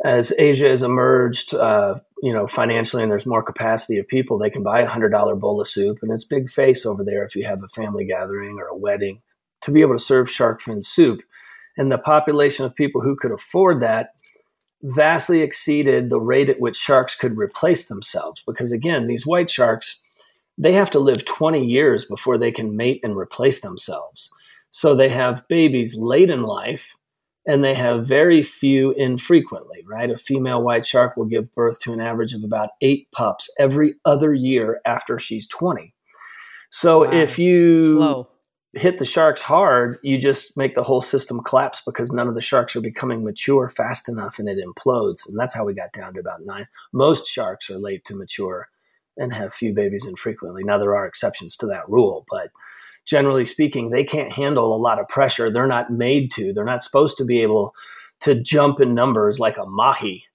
[0.04, 4.50] as Asia has emerged, uh, you know, financially, and there's more capacity of people, they
[4.50, 7.34] can buy a hundred dollar bowl of soup, and it's big face over there if
[7.34, 9.20] you have a family gathering or a wedding
[9.62, 11.20] to be able to serve shark fin soup.
[11.78, 14.10] And the population of people who could afford that
[14.82, 18.42] vastly exceeded the rate at which sharks could replace themselves.
[18.46, 20.02] Because again, these white sharks,
[20.56, 24.30] they have to live 20 years before they can mate and replace themselves.
[24.70, 26.96] So they have babies late in life
[27.46, 30.10] and they have very few infrequently, right?
[30.10, 33.94] A female white shark will give birth to an average of about eight pups every
[34.04, 35.94] other year after she's 20.
[36.70, 37.12] So wow.
[37.12, 38.28] if you Slow.
[38.74, 42.42] Hit the sharks hard, you just make the whole system collapse because none of the
[42.42, 45.28] sharks are becoming mature fast enough and it implodes.
[45.28, 46.68] And that's how we got down to about nine.
[46.92, 48.68] Most sharks are late to mature
[49.16, 50.64] and have few babies infrequently.
[50.64, 52.50] Now, there are exceptions to that rule, but
[53.04, 55.50] generally speaking, they can't handle a lot of pressure.
[55.50, 56.52] They're not made to.
[56.52, 57.74] They're not supposed to be able
[58.20, 60.26] to jump in numbers like a mahi,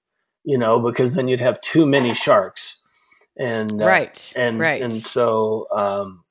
[0.43, 2.81] you know, because then you'd have too many sharks.
[3.37, 4.81] And uh, right, and right.
[4.81, 6.21] and so um,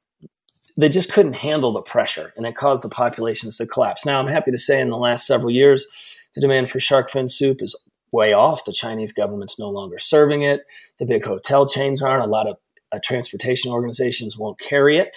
[0.77, 4.07] they just couldn't handle the pressure, and it caused the populations to collapse.
[4.07, 5.87] Now, I'm happy to say, in the last several years,
[6.35, 7.75] the demand for shark fin soup is
[8.11, 8.65] way off.
[8.65, 10.63] The Chinese government's no longer serving it.
[10.99, 12.25] The big hotel chains aren't.
[12.25, 12.57] A lot of
[12.93, 15.17] uh, transportation organizations won't carry it.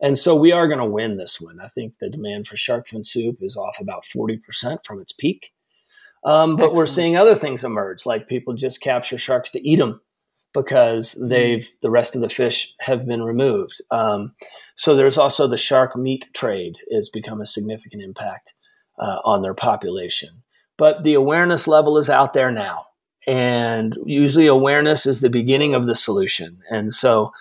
[0.00, 1.60] And so we are going to win this one.
[1.60, 5.52] I think the demand for shark fin soup is off about 40% from its peak.
[6.24, 6.74] Um, but Excellent.
[6.74, 10.00] we're seeing other things emerge, like people just capture sharks to eat them
[10.54, 11.28] because mm-hmm.
[11.28, 13.82] they've the rest of the fish have been removed.
[13.90, 14.34] Um,
[14.76, 18.54] so there's also the shark meat trade has become a significant impact
[18.98, 20.42] uh, on their population.
[20.78, 22.86] But the awareness level is out there now,
[23.26, 26.60] and usually awareness is the beginning of the solution.
[26.70, 27.32] And so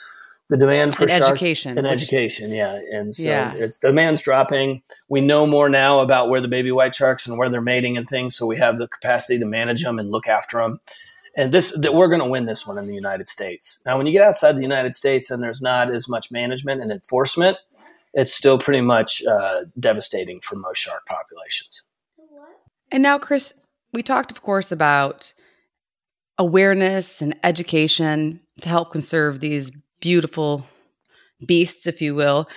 [0.50, 3.54] the demand for and shark, education and education yeah and so yeah.
[3.54, 7.50] it's demand's dropping we know more now about where the baby white sharks and where
[7.50, 10.60] they're mating and things so we have the capacity to manage them and look after
[10.60, 10.80] them
[11.36, 14.06] and this that we're going to win this one in the united states now when
[14.06, 17.58] you get outside the united states and there's not as much management and enforcement
[18.14, 21.84] it's still pretty much uh, devastating for most shark populations
[22.92, 23.54] and now chris
[23.94, 25.34] we talked of course about
[26.38, 30.66] awareness and education to help conserve these beautiful
[31.46, 32.48] beasts, if you will.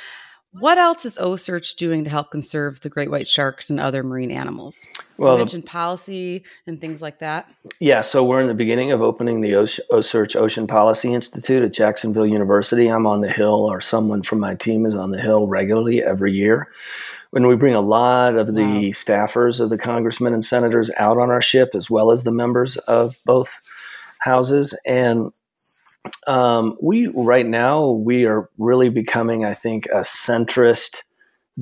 [0.59, 4.31] What else is OCEARCH doing to help conserve the great white sharks and other marine
[4.31, 4.87] animals?
[5.19, 7.47] Well, you mentioned policy and things like that.
[7.79, 12.27] Yeah, so we're in the beginning of opening the OCEARCH Ocean Policy Institute at Jacksonville
[12.27, 12.89] University.
[12.89, 16.33] I'm on the Hill, or someone from my team is on the Hill regularly every
[16.33, 16.67] year.
[17.31, 18.93] When we bring a lot of the wow.
[18.93, 22.77] staffers of the congressmen and senators out on our ship, as well as the members
[22.89, 23.59] of both
[24.21, 25.31] houses, and
[26.27, 31.03] um, we right now we are really becoming, I think, a centrist,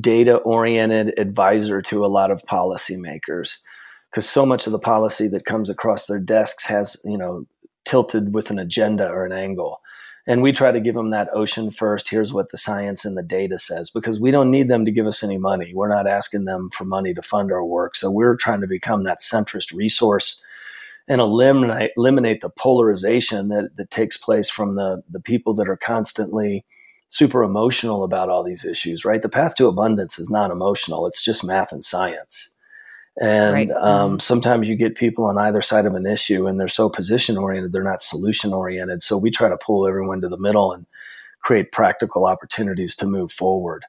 [0.00, 3.58] data-oriented advisor to a lot of policymakers,
[4.10, 7.46] because so much of the policy that comes across their desks has, you know,
[7.84, 9.80] tilted with an agenda or an angle.
[10.26, 12.08] And we try to give them that ocean first.
[12.08, 15.06] Here's what the science and the data says, because we don't need them to give
[15.06, 15.72] us any money.
[15.74, 17.94] We're not asking them for money to fund our work.
[17.94, 20.42] So we're trying to become that centrist resource
[21.08, 25.76] and eliminate eliminate the polarization that, that takes place from the the people that are
[25.76, 26.64] constantly
[27.08, 29.22] super emotional about all these issues right?
[29.22, 31.06] The path to abundance is not emotional.
[31.06, 32.50] It's just math and science.
[33.20, 33.70] And right.
[33.70, 34.18] um, mm-hmm.
[34.18, 37.72] sometimes you get people on either side of an issue and they're so position oriented
[37.72, 39.02] they're not solution oriented.
[39.02, 40.86] So we try to pull everyone to the middle and
[41.40, 43.84] create practical opportunities to move forward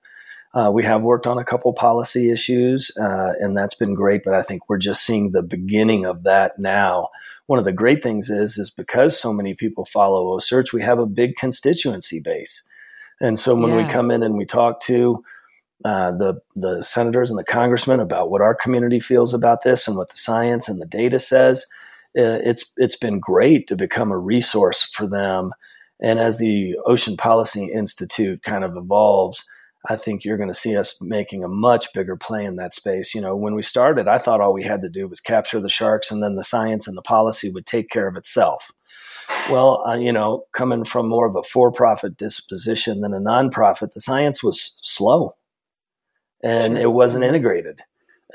[0.56, 4.24] Uh, we have worked on a couple policy issues, uh, and that's been great.
[4.24, 7.10] But I think we're just seeing the beginning of that now.
[7.48, 10.98] One of the great things is, is because so many people follow OCEARCH, we have
[10.98, 12.66] a big constituency base.
[13.20, 13.86] And so when yeah.
[13.86, 15.24] we come in and we talk to
[15.84, 19.98] uh, the the senators and the congressmen about what our community feels about this and
[19.98, 21.66] what the science and the data says,
[22.18, 25.52] uh, it's it's been great to become a resource for them.
[26.00, 29.46] And as the Ocean Policy Institute kind of evolves,
[29.90, 33.14] I think you're going to see us making a much bigger play in that space.
[33.14, 35.70] You know, when we started, I thought all we had to do was capture the
[35.70, 38.72] sharks, and then the science and the policy would take care of itself.
[39.50, 44.00] Well, uh, you know, coming from more of a for-profit disposition than a nonprofit, the
[44.00, 45.36] science was slow,
[46.44, 47.82] and it wasn't integrated.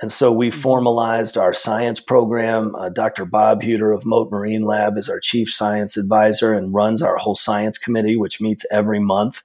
[0.01, 0.61] And so we mm-hmm.
[0.61, 2.75] formalized our science program.
[2.75, 3.25] Uh, Dr.
[3.25, 7.35] Bob Hueter of Mote Marine Lab is our chief science advisor and runs our whole
[7.35, 9.43] science committee, which meets every month.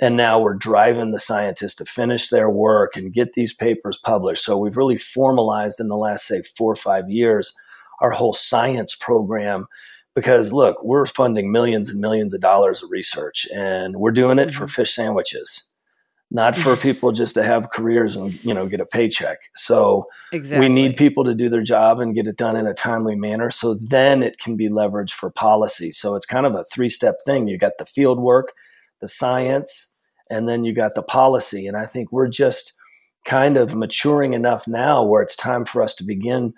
[0.00, 4.44] And now we're driving the scientists to finish their work and get these papers published.
[4.44, 7.52] So we've really formalized in the last, say, four or five years
[8.00, 9.66] our whole science program.
[10.14, 14.48] Because look, we're funding millions and millions of dollars of research, and we're doing it
[14.48, 14.56] mm-hmm.
[14.56, 15.68] for fish sandwiches
[16.30, 20.68] not for people just to have careers and you know get a paycheck so exactly.
[20.68, 23.50] we need people to do their job and get it done in a timely manner
[23.50, 27.16] so then it can be leveraged for policy so it's kind of a three step
[27.24, 28.52] thing you got the field work
[29.00, 29.87] the science
[30.30, 31.66] and then you got the policy.
[31.66, 32.72] And i think we're just
[33.24, 36.54] kind of maturing enough now where it's time for us to begin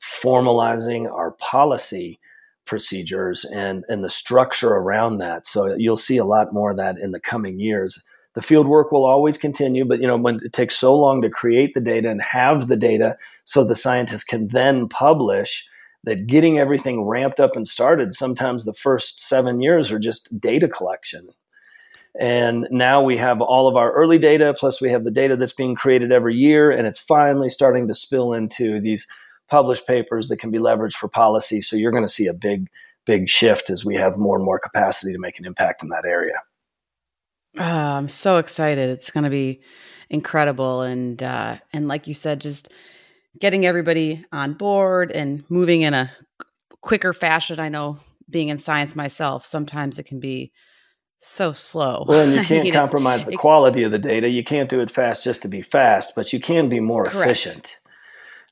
[0.00, 2.18] formalizing our policy
[2.64, 5.46] procedures and and the structure around that.
[5.46, 8.02] So you'll see a lot more of that in the coming years.
[8.34, 11.30] The field work will always continue but you know when it takes so long to
[11.30, 15.64] create the data and have the data so the scientists can then publish
[16.02, 20.66] that getting everything ramped up and started sometimes the first seven years are just data
[20.66, 21.28] collection
[22.18, 25.52] and now we have all of our early data plus we have the data that's
[25.52, 29.06] being created every year and it's finally starting to spill into these
[29.48, 32.68] published papers that can be leveraged for policy so you're going to see a big
[33.04, 36.04] big shift as we have more and more capacity to make an impact in that
[36.04, 36.40] area
[37.56, 38.90] Oh, I'm so excited.
[38.90, 39.60] It's going to be
[40.10, 42.70] incredible and uh and like you said just
[43.40, 46.10] getting everybody on board and moving in a
[46.82, 47.58] quicker fashion.
[47.58, 47.98] I know
[48.28, 50.52] being in science myself, sometimes it can be
[51.26, 52.04] so slow.
[52.06, 54.28] Well, and you can't compromise the it, quality of the data.
[54.28, 57.30] You can't do it fast just to be fast, but you can be more correct.
[57.30, 57.78] efficient.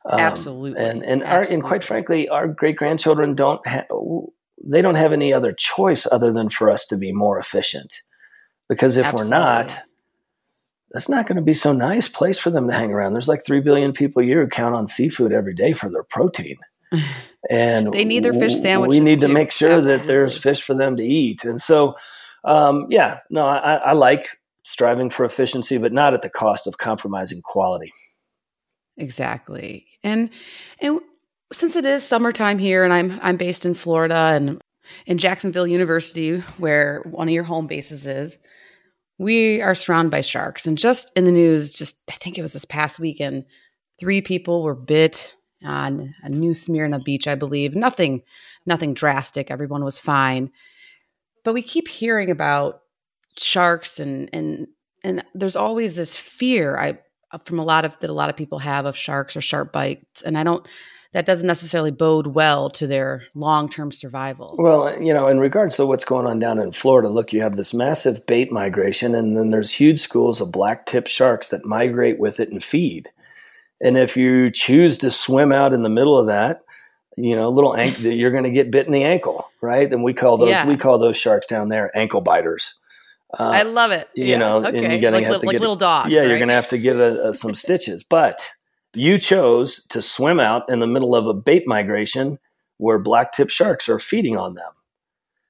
[0.05, 0.81] Um, Absolutely.
[0.81, 1.27] And and Absolutely.
[1.27, 3.87] our and quite frankly, our great grandchildren don't have
[4.65, 8.01] they don't have any other choice other than for us to be more efficient.
[8.69, 9.31] Because if Absolutely.
[9.31, 9.79] we're not,
[10.93, 13.13] that's not going to be so nice place for them to hang around.
[13.13, 16.05] There's like 3 billion people a year who count on seafood every day for their
[16.05, 16.57] protein.
[17.51, 19.01] And they need their fish sandwiches.
[19.01, 19.27] We need too.
[19.27, 19.99] to make sure Absolutely.
[19.99, 21.45] that there's fish for them to eat.
[21.45, 21.97] And so,
[22.45, 24.29] um, yeah, no, I, I like
[24.65, 27.93] striving for efficiency, but not at the cost of compromising quality.
[28.97, 29.87] Exactly.
[30.05, 30.31] And,
[30.81, 31.01] and
[31.53, 34.61] since it is summertime here and I'm, I'm based in Florida and
[35.07, 38.39] in Jacksonville University, where one of your home bases is,
[39.19, 40.67] we are surrounded by sharks.
[40.67, 43.45] And just in the news, just I think it was this past weekend,
[43.99, 45.35] three people were bit
[45.65, 47.75] on a New Smyrna beach, I believe.
[47.75, 48.23] Nothing,
[48.67, 49.51] nothing drastic.
[49.51, 50.51] Everyone was fine.
[51.45, 52.83] But we keep hearing about
[53.37, 54.69] sharks and and
[55.03, 56.99] and there's always this fear I
[57.45, 60.23] from a lot of that a lot of people have of sharks or shark bites.
[60.23, 60.67] And I don't
[61.13, 64.57] that doesn't necessarily bode well to their long-term survival.
[64.59, 67.57] Well, you know, in regards to what's going on down in Florida, look, you have
[67.57, 72.41] this massive bait migration, and then there's huge schools of black-tip sharks that migrate with
[72.41, 73.11] it and feed.
[73.83, 76.63] And if you choose to swim out in the middle of that,
[77.17, 79.91] you know, little ankle, you're going to get bit in the ankle, right?
[79.91, 80.67] And we call those yeah.
[80.67, 82.75] we call those sharks down there ankle biters.
[83.39, 84.09] Uh, I love it.
[84.15, 84.39] You yeah.
[84.39, 84.69] know, okay.
[84.69, 86.11] and you're going to like, have to like get little dogs.
[86.11, 86.29] Yeah, right?
[86.29, 88.51] you're going to have to get a, a, some stitches, but
[88.95, 92.39] you chose to swim out in the middle of a bait migration
[92.77, 94.73] where black tip sharks are feeding on them.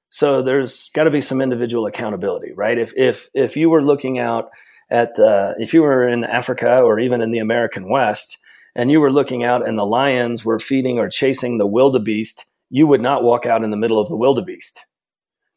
[0.09, 2.77] So there's got to be some individual accountability, right?
[2.77, 4.51] If if if you were looking out
[4.89, 8.37] at uh, if you were in Africa or even in the American West
[8.75, 12.87] and you were looking out and the lions were feeding or chasing the wildebeest, you
[12.87, 14.85] would not walk out in the middle of the wildebeest.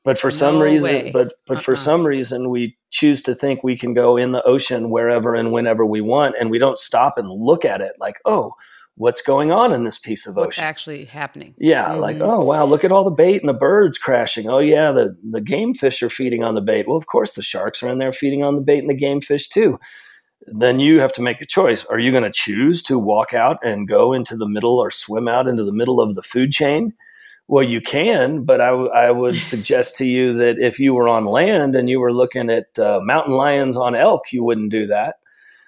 [0.04, 1.10] But for some reason, way.
[1.10, 1.62] but but uh-uh.
[1.62, 5.50] for some reason, we choose to think we can go in the ocean wherever and
[5.50, 8.52] whenever we want, and we don't stop and look at it like, oh,
[8.96, 10.64] what's going on in this piece of what's ocean?
[10.64, 11.54] actually happening?
[11.58, 12.00] Yeah, mm-hmm.
[12.00, 14.48] like oh wow, look at all the bait and the birds crashing.
[14.48, 16.86] Oh yeah, the the game fish are feeding on the bait.
[16.86, 19.20] Well, of course the sharks are in there feeding on the bait and the game
[19.20, 19.80] fish too.
[20.46, 21.84] Then you have to make a choice.
[21.86, 25.28] Are you going to choose to walk out and go into the middle or swim
[25.28, 26.92] out into the middle of the food chain?
[27.48, 31.08] Well, you can, but I, w- I would suggest to you that if you were
[31.08, 34.86] on land and you were looking at uh, mountain lions on elk, you wouldn't do
[34.88, 35.16] that.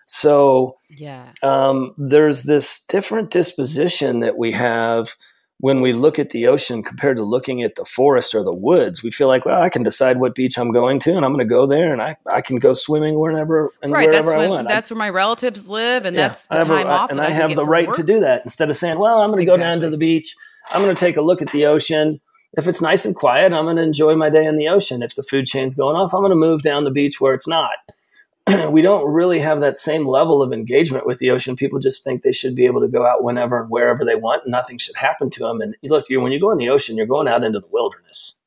[0.07, 1.33] So Yeah.
[1.43, 5.15] um, there's this different disposition that we have
[5.61, 9.03] when we look at the ocean compared to looking at the forest or the woods.
[9.03, 11.47] We feel like, well, I can decide what beach I'm going to, and I'm going
[11.47, 14.09] to go there, and I, I can go swimming wherever and Right.
[14.11, 14.69] That's wherever I when want.
[14.69, 17.11] I- that's where my relatives live, and yeah, that's the I have a- time off.
[17.11, 17.97] and that I have the right work.
[17.97, 20.35] to do that instead of saying, well, I'm going to go down to the beach.
[20.71, 22.21] I'm going to take a look at the ocean.
[22.53, 25.03] If it's nice and quiet, I'm going to enjoy my day in the ocean.
[25.03, 27.49] If the food chain's going off, I'm going to move down the beach where it's
[27.49, 27.73] not.
[28.71, 31.57] we don't really have that same level of engagement with the ocean.
[31.57, 34.45] People just think they should be able to go out whenever and wherever they want,
[34.45, 35.61] and nothing should happen to them.
[35.61, 38.39] And look, you when you go in the ocean, you're going out into the wilderness,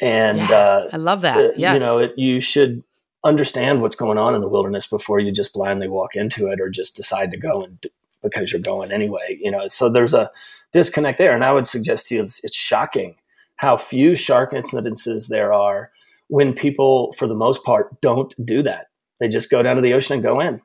[0.00, 1.36] and Yeah, uh, I love that.
[1.36, 1.74] uh, yes.
[1.74, 2.82] you know, it, you should
[3.24, 6.70] understand what's going on in the wilderness before you just blindly walk into it or
[6.70, 7.84] just decide to go and
[8.22, 9.38] because you're going anyway.
[9.40, 10.30] You know, so there's a
[10.72, 13.16] disconnect there, and I would suggest to you it's, it's shocking
[13.56, 15.90] how few shark incidences there are
[16.28, 18.86] when people, for the most part, don't do that.
[19.20, 20.60] They just go down to the ocean and go in.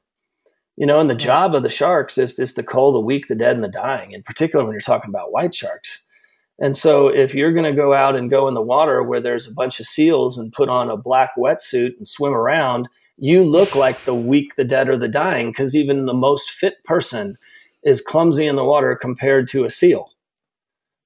[0.76, 3.36] You know, and the job of the sharks is, is to cull the weak, the
[3.36, 6.04] dead, and the dying, in particular when you're talking about white sharks.
[6.60, 9.48] And so, if you're going to go out and go in the water where there's
[9.48, 12.88] a bunch of seals and put on a black wetsuit and swim around,
[13.18, 16.84] you look like the weak, the dead, or the dying because even the most fit
[16.84, 17.38] person
[17.84, 20.13] is clumsy in the water compared to a seal.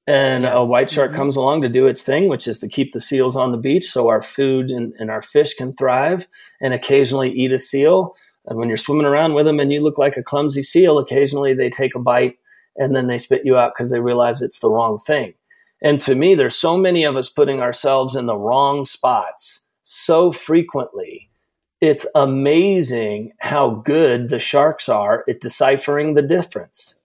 [0.08, 1.16] And a white shark Mhm.
[1.16, 3.90] comes along to do its thing, which is to keep the seals on the beach
[3.92, 6.28] so our food and, and our fish can thrive
[6.62, 8.16] and occasionally eat a seal.
[8.46, 11.54] And when you're swimming around with them and you look like a clumsy seal, occasionally
[11.54, 12.38] they take a bite
[12.78, 15.34] and then they spit you out because they realize it's the wrong thing.
[15.82, 20.32] And to me, there's so many of us putting ourselves in the wrong spots so
[20.32, 21.30] frequently.
[21.82, 26.97] It's amazing how good the sharks are at deciphering the difference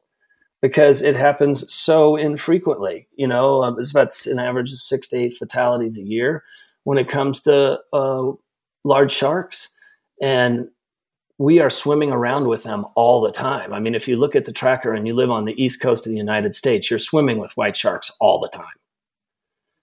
[0.62, 3.08] because it happens so infrequently.
[3.16, 6.44] You know, um, it's about an average of six to eight fatalities a year
[6.84, 8.32] when it comes to uh,
[8.84, 9.68] large sharks.
[10.22, 10.68] And
[11.38, 13.72] we are swimming around with them all the time.
[13.72, 16.06] I mean, if you look at the tracker and you live on the east coast
[16.06, 18.64] of the United States, you're swimming with white sharks all the time.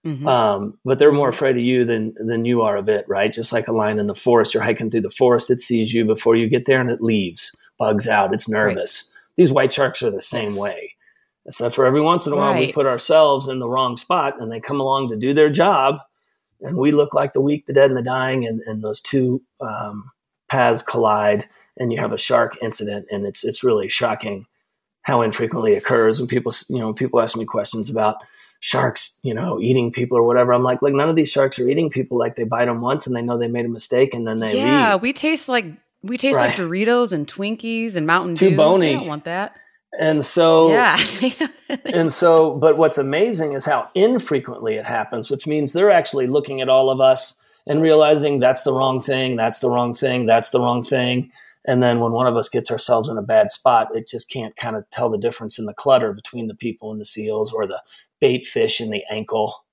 [0.05, 0.25] Mhm.
[0.25, 3.33] Um, but they're more afraid of you than than you are of it, right?
[3.33, 6.05] Just like a lion in the forest, you're hiking through the forest, it sees you
[6.05, 9.09] before you get there, and it leaves, bugs out, it's nervous.
[9.35, 10.95] These white sharks are the same way.
[11.49, 14.51] So for every once in a while, we put ourselves in the wrong spot, and
[14.51, 15.99] they come along to do their job,
[16.61, 19.41] and we look like the weak, the dead, and the dying, and, and those two
[19.61, 20.11] um,
[20.49, 24.45] paths collide, and you have a shark incident, and it's it's really shocking
[25.03, 26.19] how infrequently it occurs.
[26.19, 28.17] When people you know people ask me questions about
[28.59, 31.67] sharks, you know, eating people or whatever, I'm like, like none of these sharks are
[31.67, 32.17] eating people.
[32.17, 34.53] Like they bite them once, and they know they made a mistake, and then they
[34.53, 34.57] leave.
[34.57, 35.01] yeah, leave.
[35.01, 35.65] we taste like
[36.03, 36.47] we taste Right.
[36.49, 38.57] like Doritos and Twinkies and Mountain Too Dew.
[38.57, 38.95] bony.
[38.95, 39.55] I don't want that.
[39.99, 40.99] And so yeah.
[41.85, 46.61] and so, but what's amazing is how infrequently it happens, which means they're actually looking
[46.61, 50.51] at all of us and realizing that's the wrong thing, that's the wrong thing, that's
[50.51, 51.31] the wrong thing.
[51.65, 54.55] And then when one of us gets ourselves in a bad spot, it just can't
[54.55, 57.67] kind of tell the difference in the clutter between the people and the seals or
[57.67, 57.81] the
[58.21, 59.65] bait fish and the ankle.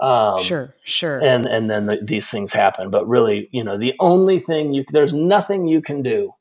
[0.00, 1.22] Um, sure, sure.
[1.22, 2.90] and and then the, these things happen.
[2.90, 6.34] But really, you know, the only thing you there's nothing you can do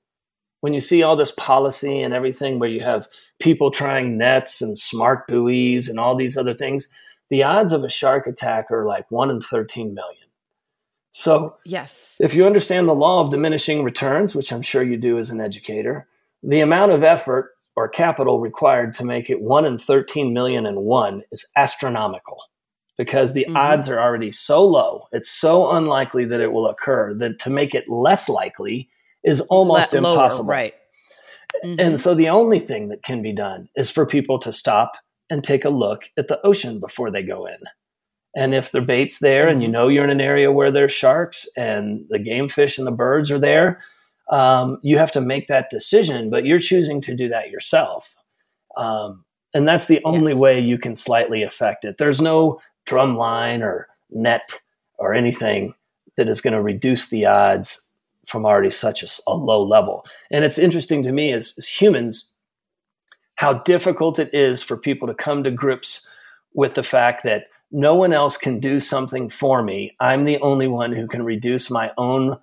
[0.60, 3.08] when you see all this policy and everything, where you have
[3.40, 6.90] people trying nets and smart buoys and all these other things.
[7.30, 10.28] The odds of a shark attack are like one in thirteen million.
[11.12, 12.18] So yes.
[12.20, 15.40] if you understand the law of diminishing returns, which I'm sure you do as an
[15.40, 16.10] educator,
[16.44, 20.80] the amount of effort or capital required to make it 1 in 13 million and
[20.80, 22.38] 1 is astronomical
[22.98, 23.56] because the Mhm.
[23.58, 25.08] odds are already so low.
[25.12, 28.90] It's so unlikely that it will occur that to make it less likely
[29.24, 30.46] is almost Let- lower, impossible.
[30.50, 30.74] right.
[31.64, 31.80] Mhm.
[31.80, 34.98] And so the only thing that can be done is for people to stop
[35.30, 37.58] and take a look at the ocean before they go in.
[38.38, 39.72] And if the bait's there and you Mhm.
[39.72, 43.32] know you're in an area where there's sharks and the game fish and the birds
[43.32, 43.80] are there,
[44.30, 48.16] um, you have to make that decision, but you're choosing to do that yourself.
[48.78, 49.24] Um,
[49.54, 50.42] and that's the only Yes.
[50.42, 51.98] way you can slightly affect it.
[51.98, 54.62] There's no drum line or net
[54.98, 55.74] or anything
[56.18, 57.88] that is going to reduce the odds
[58.26, 60.06] from already such a low level.
[60.32, 62.32] And it's interesting to me as, as humans
[63.36, 66.08] how difficult it is for people to come to grips
[66.54, 69.96] with the fact that no one else can do something for me.
[70.00, 72.38] I'm the only one who can reduce my own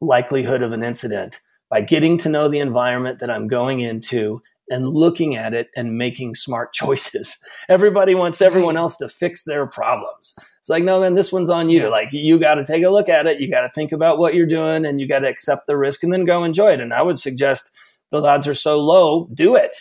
[0.00, 1.40] likelihood of an incident
[1.70, 5.98] by getting to know the environment that I'm going into and looking at it and
[5.98, 7.36] making smart choices.
[7.68, 10.34] Everybody wants everyone else to fix their problems.
[10.60, 11.90] It's like, no, man, this one's on you.
[11.90, 13.40] Like, you got to take a look at it.
[13.40, 16.04] You got to think about what you're doing and you got to accept the risk
[16.04, 16.80] and then go enjoy it.
[16.80, 17.72] And I would suggest
[18.10, 19.72] the odds are so low, do it.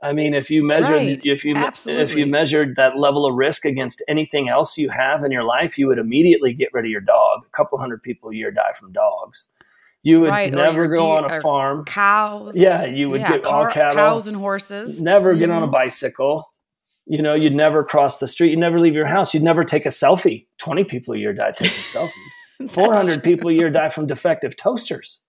[0.00, 1.20] I mean, if you measured Right.
[1.26, 2.04] if you Absolutely.
[2.04, 5.76] if you measured that level of risk against anything else you have in your life,
[5.76, 7.40] you would immediately get rid of your dog.
[7.44, 9.48] A couple hundred people a year die from dogs,
[10.02, 11.84] You would Right, never go on a farm.
[11.84, 12.56] Cows.
[12.56, 13.96] Yeah, you would Yeah, get all cattle.
[13.96, 15.00] cows and horses.
[15.02, 15.72] Never get on a Mhm.
[15.72, 16.48] bicycle.
[17.06, 18.50] You know, you'd never cross the street.
[18.50, 19.34] You'd never leave your house.
[19.34, 20.46] You'd never take a selfie.
[20.58, 22.10] 20 people a year die taking selfies.
[22.60, 25.20] That's 400 people a year die from defective toasters.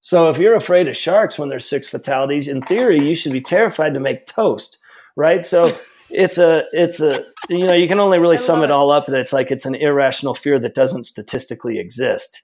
[0.00, 3.40] So if you're afraid of sharks when there's six fatalities, in theory, you should be
[3.40, 4.78] terrified to make toast,
[5.16, 5.44] right?
[5.44, 5.76] So
[6.10, 8.70] it's a, it's a, you know, you can only really sum it it.
[8.70, 12.42] all up that it's like it's an irrational fear that doesn't statistically exist.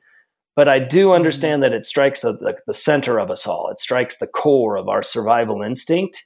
[0.59, 0.89] But I Mm-hmm.
[0.89, 3.71] do understand that it strikes the, the, the center of us all.
[3.71, 6.25] It strikes the core of our survival instinct.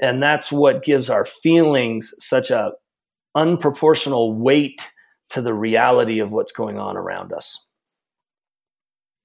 [0.00, 2.74] And that's what gives our feelings such a
[3.36, 4.88] unproportional weight
[5.30, 7.58] to the reality of what's going on around us.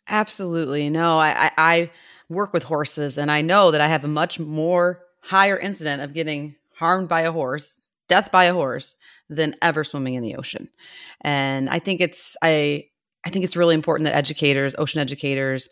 [0.10, 0.90] Absolutely.
[0.90, 1.92] No, I, I, I
[2.28, 6.16] work with horses and I know that I have a much more higher incident of
[6.16, 8.96] getting harmed by a horse, death by a horse,
[9.30, 10.70] than ever swimming in the ocean.
[11.22, 12.86] And I think it's I
[13.28, 15.68] I think it's really important that educators, ocean educators,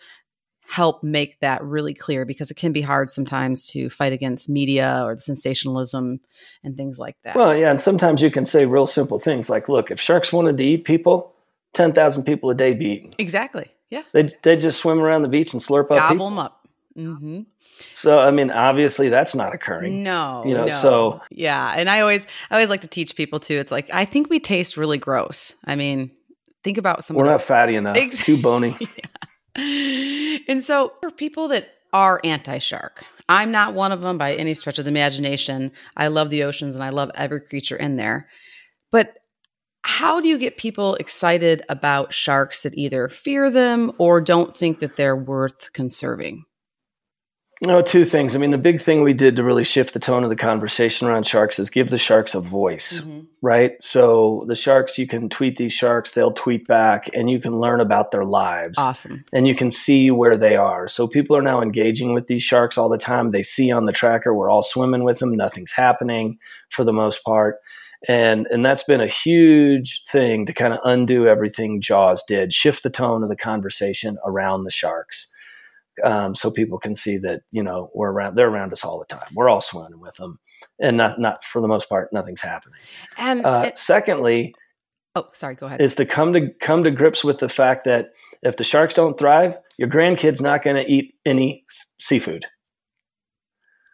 [0.68, 5.02] help make that really clear because it can be hard sometimes to fight against media
[5.06, 6.20] or the sensationalism
[6.64, 7.36] and things like that.
[7.36, 10.58] Well, yeah, and sometimes you can say real simple things like, look, if sharks wanted
[10.58, 11.34] to eat people,
[11.76, 13.12] 10,000 people a day be eaten.
[13.18, 13.72] exactly.
[13.92, 14.02] Yeah.
[14.14, 16.30] They they just swim around the beach and slurp up Gobble people.
[16.32, 16.68] them up.
[16.96, 17.42] hmm
[17.92, 20.02] So, I mean, obviously that's not occurring.
[20.02, 20.70] No, You know, no.
[20.70, 23.58] so- yeah, and I always, I always like to teach people too.
[23.60, 25.54] It's like I think we taste really gross.
[25.66, 26.10] I mean,
[26.66, 27.16] think about some.
[27.16, 28.76] We're not fatty enough, Ex- too bony.
[29.56, 34.80] and so for people that are anti-shark, I'm not one of them by any stretch
[34.80, 35.72] of the imagination.
[35.96, 38.28] I love the oceans and I love every creature in there,
[38.92, 39.20] but
[39.84, 44.80] how do you get people excited about sharks that either fear them or don't think
[44.80, 46.44] that they're worth conserving?
[47.64, 48.36] No, two things.
[48.36, 51.08] I mean, the big thing we did to really shift the tone of the conversation
[51.08, 53.28] around sharks is give the sharks a voice, Mhm.
[53.42, 53.72] right?
[53.82, 57.80] So the sharks, you can tweet these sharks, they'll tweet back, and you can learn
[57.80, 58.78] about their lives.
[58.78, 59.24] Awesome.
[59.32, 60.88] and you can see where they are.
[60.88, 63.30] So people are now engaging with these sharks all the time.
[63.30, 65.34] They see on the tracker we're all swimming with them.
[65.36, 66.38] Nothing's happening
[66.70, 67.60] for the most part.
[68.08, 72.84] And and that's been a huge thing to kind of undo everything Jaws did, shift
[72.84, 75.32] the tone of the conversation around the sharks.
[76.04, 79.06] Um, so people can see that, you know, we're around they're around us all the
[79.06, 79.22] time.
[79.34, 80.40] We're all swimming with them.
[80.80, 82.80] And not not for the most part, nothing's happening.
[83.18, 84.54] And Uh, it- secondly,
[85.16, 85.82] oh, sorry, go ahead.
[85.82, 88.10] is to come to come to grips with the fact that
[88.42, 92.46] if the sharks don't thrive, your grandkid's not going to eat any f- seafood.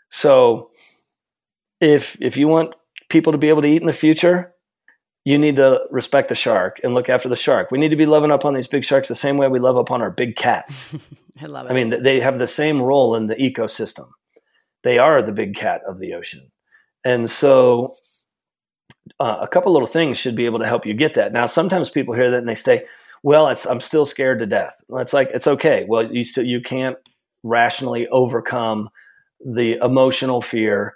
[0.10, 0.72] So,
[1.80, 2.76] if if you want
[3.10, 4.54] people to be able to eat in the future,
[5.24, 7.72] you need to respect the shark and look after the shark.
[7.72, 9.78] We need to be loving up on these big sharks the same way we love
[9.78, 10.94] up on our big cats.
[11.40, 11.72] I love it.
[11.72, 14.10] I mean, they have the same role in the ecosystem.
[14.84, 16.52] They are the big cat of the ocean.
[17.04, 17.94] And so,
[19.20, 21.34] uh, a couple little things should be able to help you get that.
[21.34, 22.86] Now, sometimes people hear that and they say,
[23.24, 25.86] "Well, it's, I'm still scared to death." Well, it's like it's okay.
[25.88, 26.98] Well, you still you can't
[27.44, 28.90] rationally overcome
[29.44, 30.96] the emotional fear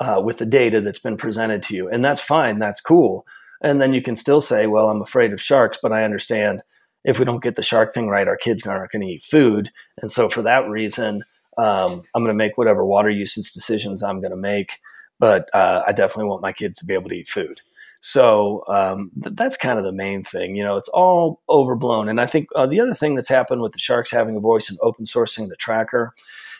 [0.00, 2.58] uh, with the data that's been presented to you, and that's fine.
[2.58, 3.26] That's cool.
[3.62, 6.62] And then you can still say, "Well, I'm afraid of sharks, but I understand
[7.06, 9.70] if we don't get the shark thing right, our kids aren't going to eat food,
[10.02, 11.24] and so for that reason."
[11.58, 14.72] Um, I'm going to make whatever water usage decisions I'm going to make,
[15.18, 17.62] but uh, I definitely want my kids to be able to eat food.
[18.00, 20.54] So um, th- that's kind of the main thing.
[20.54, 22.08] You know, it's all overblown.
[22.08, 24.68] And I think uh, the other thing that's happened with the sharks having a voice
[24.68, 26.14] and open sourcing the tracker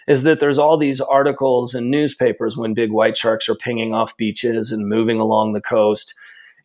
[0.08, 4.16] is that there's all these articles in newspapers when big white sharks are pinging off
[4.16, 6.14] beaches and moving along the coast.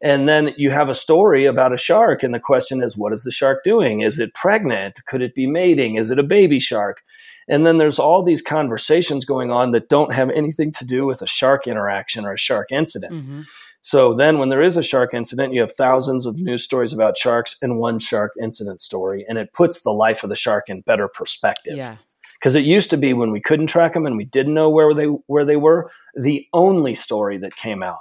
[0.04, 3.24] And then you have a story about a shark, and the question is, what is
[3.24, 4.02] the shark doing?
[4.02, 5.00] Is it pregnant?
[5.06, 5.96] Could it be mating?
[5.96, 7.04] Is it a baby shark?
[7.48, 11.22] And then there's all these conversations going on that don't have anything to do with
[11.22, 13.14] a shark interaction or a shark incident.
[13.14, 13.44] Mhm.
[13.84, 17.18] So then, when there is a shark incident, you have thousands of news stories about
[17.18, 20.82] sharks and one shark incident story, and it puts the life of the shark in
[20.82, 21.78] better perspective.
[21.78, 21.96] Yeah.
[22.40, 24.94] Because it used to be when we couldn't track them and we didn't know where
[24.94, 28.00] they where they were, the only story that came out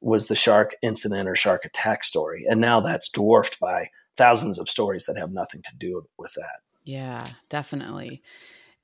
[0.00, 4.68] was the shark incident or shark attack story, and now that's dwarfed by thousands of
[4.68, 6.60] stories that have nothing to do with that.
[6.84, 8.22] Yeah, definitely.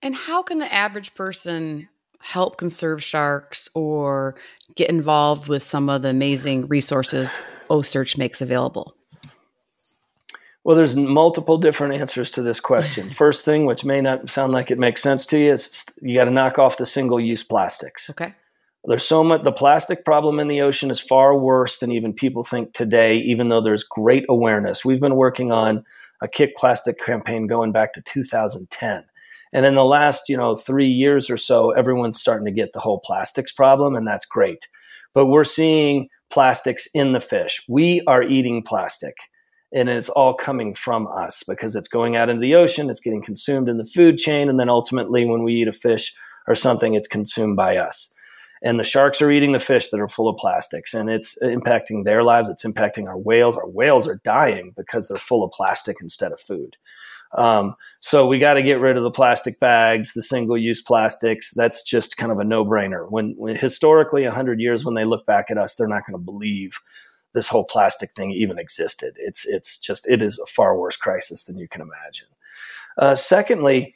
[0.03, 1.89] And how can the average person
[2.21, 4.37] help conserve sharks or
[4.75, 7.39] get involved with some of the amazing resources
[7.71, 8.95] OCEARCH makes available?
[10.65, 13.11] Well, there's multiple different answers to this question.
[13.25, 16.25] First thing, which may not sound like it makes sense to you, is you got
[16.25, 18.11] to knock off the single use plastics.
[18.11, 18.35] Okay.
[18.89, 22.45] There's so much, the plastic problem in the ocean is far worse than even people
[22.45, 24.85] think today, even though there's great awareness.
[24.85, 25.85] We've been working on
[26.23, 29.05] a kick plastic campaign going back to 2010.
[29.53, 32.81] And in the last, you know, three years or so, everyone's starting to get the
[32.81, 34.69] whole plastics problem, and that's great.
[35.15, 37.63] But we're seeing plastics in the fish.
[37.69, 39.17] We are eating plastic.
[39.75, 43.21] and it's all coming from us because it's going out into the ocean, it's getting
[43.21, 46.15] consumed in the food chain, and then ultimately, when we eat a fish
[46.49, 48.15] or something, it's consumed by us.
[48.63, 52.05] And the sharks are eating the fish that are full of plastics, and it's impacting
[52.05, 52.49] their lives.
[52.49, 53.57] It's impacting our whales.
[53.57, 56.77] Our whales are dying because they're full of plastic instead of food.
[57.37, 61.53] Um, so we got to get rid of the plastic bags, the single-use plastics.
[61.53, 63.11] That's just kind of a no-brainer.
[63.11, 66.25] When, when historically, hundred years, when they look back at us, they're not going to
[66.25, 66.81] believe
[67.35, 69.15] this whole plastic thing even existed.
[69.19, 72.29] It's it's just it is a far worse crisis than you can imagine.
[72.97, 73.95] Uh, secondly,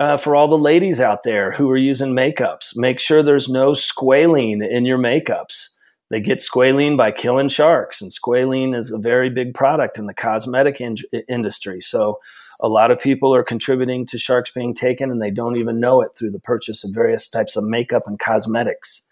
[0.00, 3.72] uh, for all the ladies out there who are using makeups, make sure there's no
[3.72, 5.68] squalene in your makeups.
[6.08, 10.14] They get squalene by killing sharks, and squalene is a very big product in the
[10.14, 10.96] cosmetic in-
[11.28, 11.82] industry.
[11.82, 12.18] So,
[12.62, 16.00] a lot of people are contributing to sharks being taken, and they don't even know
[16.00, 19.06] it through the purchase of various types of makeup and cosmetics.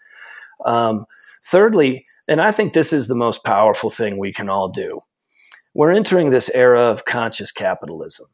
[0.65, 1.05] Um,
[1.45, 4.99] thirdly, and I think this is the most powerful thing we can all do,
[5.73, 8.25] we're entering this era of conscious capitalism.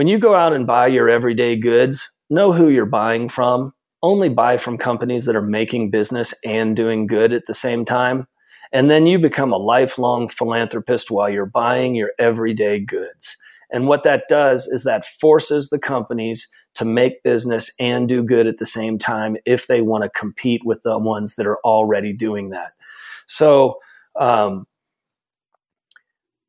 [0.00, 3.70] When you go out and buy your everyday goods, know who you're buying from.
[4.02, 8.26] Only buy from companies that are making business and doing good at the same time.
[8.72, 13.36] And then you become a lifelong philanthropist while you're buying your everyday goods.
[13.74, 18.46] And what that does is that forces the companies to make business and do good
[18.46, 22.14] at the same time if they want to compete with the ones that are already
[22.14, 22.70] doing that.
[23.26, 23.74] So,
[24.18, 24.64] um,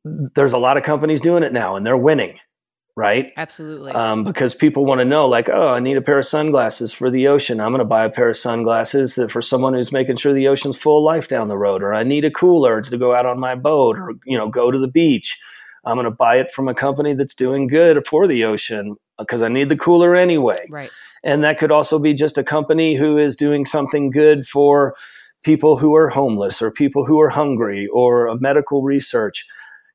[0.06, 2.38] there's a lot of companies doing it now and they're winning
[2.96, 3.32] right?
[3.36, 3.92] Absolutely.
[3.92, 7.10] Um, because people want to know, like, oh, I need a pair of sunglasses for
[7.10, 7.60] the ocean.
[7.60, 10.48] I'm going to buy a pair of sunglasses that for someone who's making sure the
[10.48, 13.26] ocean's full of life down the road, or I need a cooler to go out
[13.26, 15.38] on my boat, or you know, go to the beach.
[15.84, 19.42] I'm going to buy it from a company that's doing good for the ocean because
[19.42, 20.66] I need the cooler anyway.
[20.70, 20.90] Right.
[21.24, 24.94] And that could also be just a company who is doing something good for
[25.42, 29.44] people who are homeless or people who are hungry or a medical research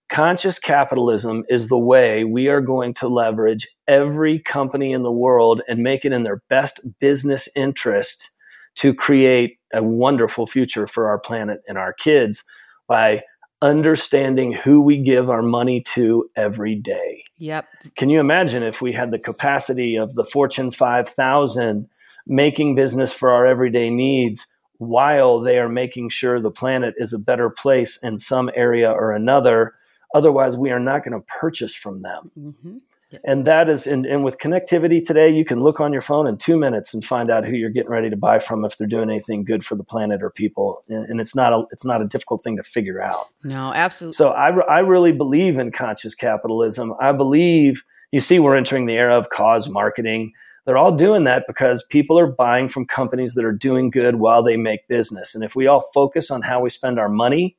[0.09, 5.61] conscious capitalism is the way we are going to leverage every company in the world
[5.67, 8.29] and make it in their best business interest
[8.75, 12.43] to create a wonderful future for our planet and our kids
[12.87, 13.21] by
[13.61, 17.23] understanding who we give our money to every day.
[17.39, 17.67] Yep.
[17.97, 21.87] Can you imagine if we had the capacity of the Fortune 5000
[22.27, 24.45] making business for our everyday needs
[24.77, 29.11] while they are making sure the planet is a better place in some area or
[29.11, 29.73] another?
[30.15, 32.31] Otherwise, we are not going to purchase from them.
[32.37, 32.77] Mm-hmm.
[33.23, 36.37] And that is, and, and with connectivity today, you can look on your phone in
[36.37, 39.09] two minutes and find out who you're getting ready to buy from if they're doing
[39.09, 40.81] anything good for the planet or people.
[40.89, 43.27] And, and it's not a, it's not a difficult thing to figure out.
[43.45, 44.15] No, absolutely.
[44.15, 46.93] So I, I really believe in conscious capitalism.
[46.99, 50.33] I believe you see we're entering the era of cause marketing.
[50.65, 54.43] They're all doing that because people are buying from companies that are doing good while
[54.43, 55.33] they make business.
[55.33, 57.55] And if we all focus on how we spend our money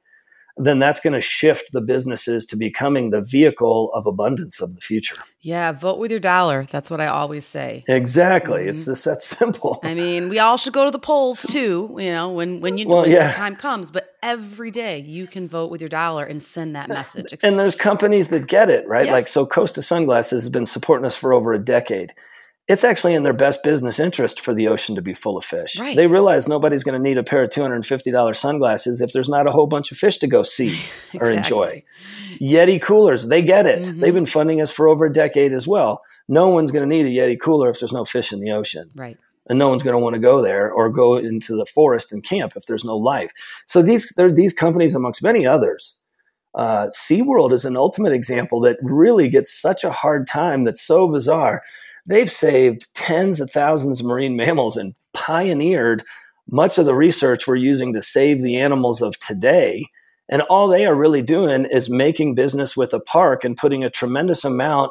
[0.59, 4.81] then that's going to shift the businesses to becoming the vehicle of abundance of the
[4.81, 5.17] future.
[5.41, 6.67] Yeah, vote with your dollar.
[6.71, 7.85] That's what I always say.
[7.87, 8.63] Exactly.
[8.63, 8.71] Mm-hmm.
[8.71, 9.79] It's just that simple.
[9.83, 12.89] I mean, we all should go to the polls too, you know, when when you
[12.89, 13.33] well, when yeah.
[13.33, 17.35] time comes, but every day you can vote with your dollar and send that message.
[17.43, 19.07] And there's companies that get it, right?
[19.07, 19.13] Yes.
[19.13, 22.13] Like so Costa Sunglasses has been supporting us for over a decade
[22.69, 25.81] it's actually in their best business interest for the ocean to be full of fish.
[25.81, 25.97] Right.
[25.97, 29.51] They realize nobody's going to need a pair of $250 sunglasses if there's not a
[29.51, 30.79] whole bunch of fish to go see
[31.15, 31.21] exactly.
[31.21, 31.83] or enjoy.
[32.41, 33.87] Yeti coolers, they get it.
[33.87, 34.01] Mm-hmm.
[34.01, 36.03] They've been funding us for over a decade as well.
[36.29, 38.91] No one's going to need a Yeti cooler if there's no fish in the ocean.
[38.95, 39.17] Right.
[39.49, 42.23] And no one's going to want to go there or go into the forest and
[42.23, 43.33] camp if there's no life.
[43.65, 45.99] So these, these companies, amongst many others,
[46.55, 51.09] uh, SeaWorld is an ultimate example that really gets such a hard time that's so
[51.09, 51.63] bizarre
[52.09, 56.03] they've saved tens of thousands of marine mammals and pioneered
[56.51, 59.85] much of the research we're using to save the animals of today.
[60.31, 63.91] And all they are really doing is making business with a park and putting a
[63.91, 64.91] tremendous amount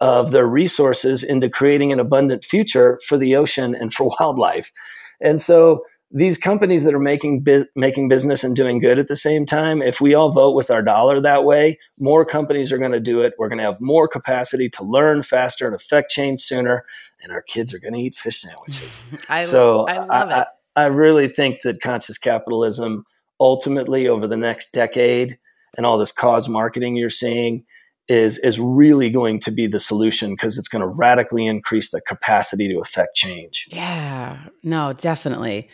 [0.00, 4.72] of their resources into creating an abundant future for the ocean and for wildlife.
[5.20, 9.16] And so these companies that are making bu- making business and doing good at the
[9.16, 12.92] same time, if we all vote with our dollar that way, more companies are going
[12.92, 13.32] to do it.
[13.38, 16.84] We're going to have more capacity to learn faster and affect change sooner,
[17.22, 19.04] and our kids are going to eat fish sandwiches.
[19.28, 20.48] I, so I love I, it.
[20.76, 23.04] I, I really think that conscious capitalism,
[23.40, 25.38] ultimately over the next decade,
[25.76, 27.64] and all this cause marketing you're seeing,
[28.08, 32.02] is is really going to be the solution because it's going to radically increase the
[32.02, 33.66] capacity to affect change.
[33.70, 35.70] Yeah, no, definitely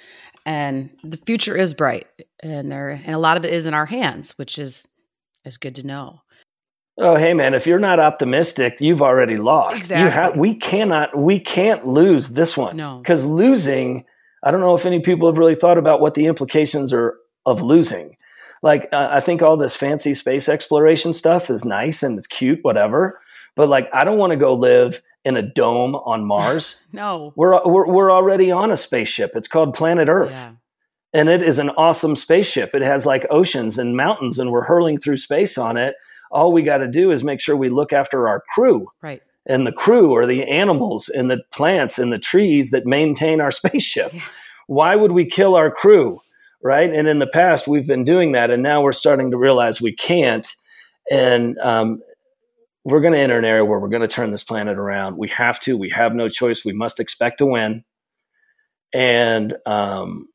[0.48, 2.06] and the future is bright
[2.40, 4.88] and there and a lot of it is in our hands which is
[5.44, 6.22] is good to know.
[6.98, 9.80] Oh hey man if you're not optimistic you've already lost.
[9.82, 10.04] Exactly.
[10.04, 12.76] you have we cannot we can't lose this one.
[12.76, 12.98] No.
[12.98, 14.04] Because losing
[14.42, 17.60] i don't know if any people have really thought about what the implications are of
[17.62, 18.16] losing.
[18.60, 22.58] Like, uh, I think all this fancy space exploration stuff is nice and it's cute,
[22.62, 23.20] whatever.
[23.58, 26.80] But like, I don't want to go live in a dome on Mars.
[26.92, 29.32] no, we're, we're we're already on a spaceship.
[29.34, 30.30] It's called Planet Earth.
[30.30, 30.52] Yeah.
[31.12, 32.72] And it is an awesome spaceship.
[32.72, 35.96] It has like oceans and mountains, and we're hurling through space on it.
[36.30, 38.86] All we got to do is make sure we look after our crew.
[39.02, 39.22] Right.
[39.44, 43.50] And the crew or the animals and the plants and the trees that maintain our
[43.50, 44.14] spaceship.
[44.14, 44.22] Yeah.
[44.68, 46.20] Why would we kill our crew?
[46.62, 46.92] Right.
[46.92, 48.52] And in the past, we've been doing that.
[48.52, 50.46] And now we're starting to realize we can't.
[51.10, 52.02] And um,
[52.84, 55.16] we're going to enter an area where we're going to turn this planet around.
[55.16, 55.76] We have to.
[55.76, 56.64] We have no choice.
[56.64, 57.84] We must expect to win.
[58.94, 60.28] And um,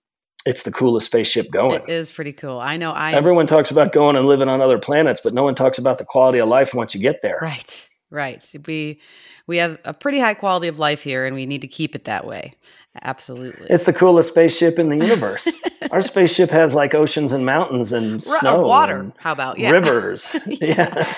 [0.46, 1.82] it's the coolest spaceship going.
[1.84, 2.60] It is pretty cool.
[2.60, 2.92] I know.
[2.92, 5.98] I Everyone talks about going and living on other planets, but no one talks about
[5.98, 7.40] the quality of life once you get there.
[7.42, 7.90] Right.
[8.12, 8.46] Right.
[8.68, 9.02] We
[9.48, 12.06] we have a pretty high quality of life here and we need to keep it
[12.06, 12.54] that way.
[13.02, 13.68] Absolutely.
[13.70, 15.48] It's the coolest spaceship in the universe.
[15.92, 19.00] Our spaceship has like oceans and mountains and Ru- uh, snow, water.
[19.00, 19.72] and How about yeah.
[19.72, 20.36] rivers.
[20.46, 21.12] yeah.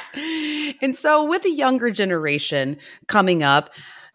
[0.82, 3.71] And so with the younger generation coming up,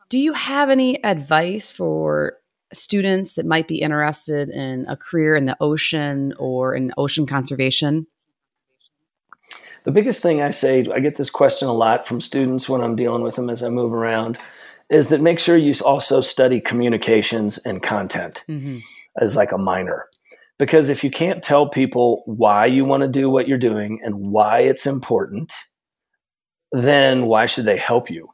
[0.08, 2.38] do you have any advice for
[2.72, 8.06] students that might be interested in a career in the ocean or in ocean conservation?
[9.84, 12.96] The biggest thing I say, I get this question a lot from students when I'm
[12.96, 14.38] dealing with them as I move around,
[14.90, 18.78] is that make sure you also study communications and content Mm-hmm.
[19.20, 20.06] as like a minor.
[20.58, 24.14] Because if you can't tell people why you want to do what you're doing and
[24.16, 25.52] why it's important,
[26.72, 28.28] then why should they help you?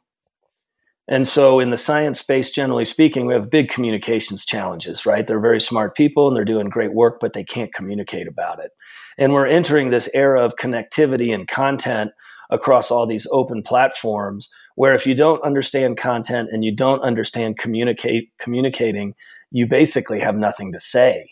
[1.09, 5.25] And so, in the science space, generally speaking, we have big communications challenges, right?
[5.25, 8.71] They're very smart people and they're doing great work, but they can't communicate about it.
[9.17, 12.11] And we're entering this era of connectivity and content
[12.49, 17.57] across all these open platforms where if you don't understand content and you don't understand
[17.57, 19.15] communicate communicating,
[19.49, 21.31] you basically have nothing to say.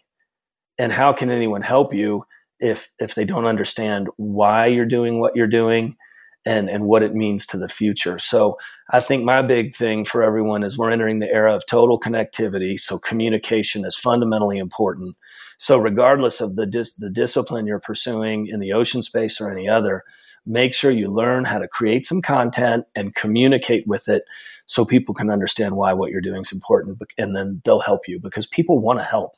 [0.79, 2.23] And how can anyone help you
[2.59, 5.95] if if they don't understand why you're doing what you're doing
[6.43, 8.17] and and what it means to the future.
[8.17, 8.57] So
[8.89, 12.79] I think my big thing for everyone is we're entering the era of total connectivity.
[12.79, 15.17] So communication is fundamentally important.
[15.59, 19.69] So regardless of the dis- the discipline you're pursuing in the ocean space or any
[19.69, 20.01] other,
[20.45, 24.23] make sure you learn how to create some content and communicate with it
[24.65, 28.19] so people can understand why what you're doing is important and then they'll help you
[28.19, 29.33] because people want to help.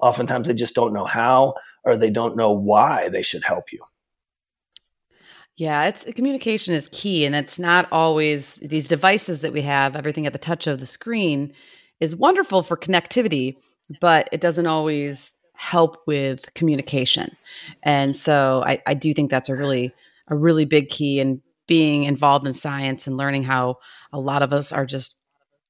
[0.00, 3.80] Oftentimes they just don't know how or they don't know why they should help you.
[5.56, 9.96] Yeah, it's communication is key, and it's not always these devices that we have.
[9.96, 11.52] Everything at the touch of the screen
[11.98, 13.56] is wonderful for connectivity,
[14.00, 17.32] but it doesn't always help with communication.
[17.82, 19.92] And so, I, I do think that's a really
[20.30, 23.76] a really big key in being involved in science and learning how
[24.12, 25.16] a lot of us are just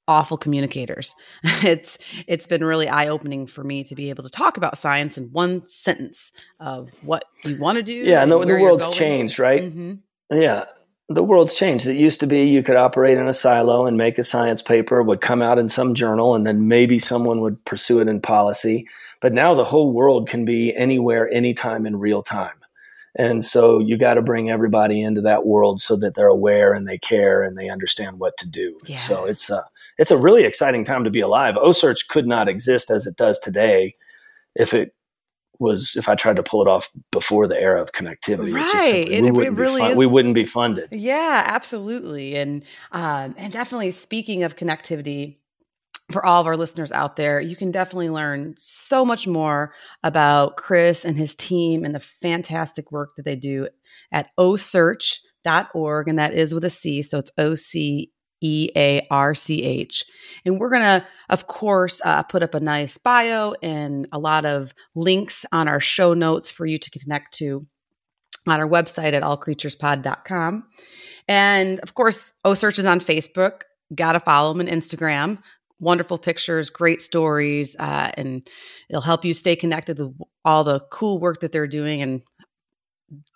[0.06, 1.14] awful communicators.
[1.62, 5.18] it's it's been really eye opening for me to be able to talk about science
[5.18, 7.92] in one sentence of what you want to do.
[7.92, 9.62] Yeah, and the, the world's changed, right?
[9.62, 10.00] Mhm.
[10.30, 10.64] Yeah.
[11.10, 11.86] The world's changed.
[11.86, 15.02] It used to be you could operate in a silo and make a science paper,
[15.02, 18.86] would come out in some journal, and then maybe someone would pursue it in policy.
[19.22, 22.52] But now the whole world can be anywhere, anytime, in real time.
[23.20, 26.86] And so you got to bring everybody into that world so that they're aware and
[26.86, 28.78] they care and they understand what to do.
[28.86, 28.96] Yeah.
[28.96, 29.64] So it's a
[29.98, 31.56] it's a really exciting time to be alive.
[31.56, 33.92] OCEARCH could not exist as it does today
[34.54, 34.94] if it
[35.58, 38.50] was if I tried to pull it off before the era of connectivity.
[38.50, 39.08] It just Right.
[39.08, 40.88] It- we it wouldn't be really fun- we wouldn't be funded.
[40.92, 42.36] Yeah, absolutely.
[42.36, 42.62] And
[42.92, 45.38] um, and definitely speaking of connectivity,
[46.10, 50.56] for all of our listeners out there, you can definitely learn so much more about
[50.56, 53.68] Chris and his team and the fantastic work that they do
[54.12, 56.08] at ocearch.org.
[56.08, 57.02] And that is with a C.
[57.02, 60.04] So it's O C E A R C H.
[60.44, 64.46] And we're going to, of course, uh, put up a nice bio and a lot
[64.46, 67.66] of links on our show notes for you to connect to
[68.46, 70.64] on our website at allcreaturespod.com.
[71.26, 73.62] And of course, OCEARCH is on Facebook.
[73.94, 75.38] Got to follow them on Instagram.
[75.80, 78.48] Wonderful pictures, great stories, uh, and
[78.88, 80.12] it'll help you stay connected with
[80.44, 82.22] all the cool work that they're doing and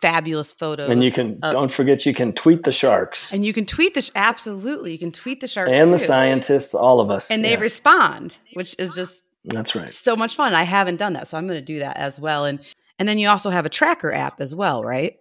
[0.01, 0.89] fabulous photos.
[0.89, 3.95] And you can of- don't forget you can tweet the sharks and you can tweet
[3.95, 4.93] the sh- absolutely.
[4.93, 7.31] You can tweet the sharks and the scientists, all of us.
[7.31, 9.91] and they respond, which is just that's right.
[9.91, 10.55] so much fun.
[10.55, 12.45] I haven't done that, so I'm going to do that as well.
[12.45, 12.61] And
[12.99, 15.17] and then you also have a tracker app as well, right?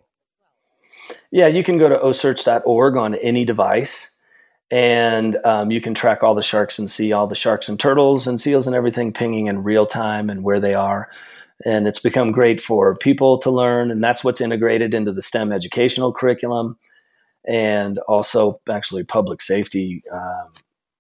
[1.32, 4.11] Yeah, you can go to ocearch.org on any device,
[4.72, 8.26] and um, you can track all the sharks and see all the sharks and turtles
[8.26, 11.10] and seals and everything pinging in real time and where they are.
[11.66, 15.52] And it's become great for people to learn, and that's what's integrated into the STEM
[15.52, 16.78] educational curriculum,
[17.48, 20.50] and also actually public safety um,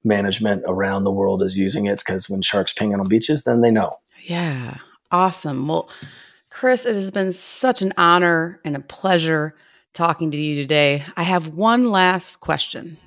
[0.04, 3.72] management around the world is using it because when sharks ping on beaches, then they
[3.72, 3.92] know.
[4.24, 4.78] Yeah.
[5.12, 5.68] Awesome.
[5.68, 5.90] Well,
[6.52, 9.56] Chris, it has been such an honor and a pleasure
[9.94, 11.04] talking to you today.
[11.18, 12.98] I have one last question.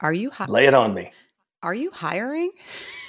[0.00, 0.52] Are you hiring?
[0.52, 1.10] lay it on me?
[1.62, 2.52] Are you hiring?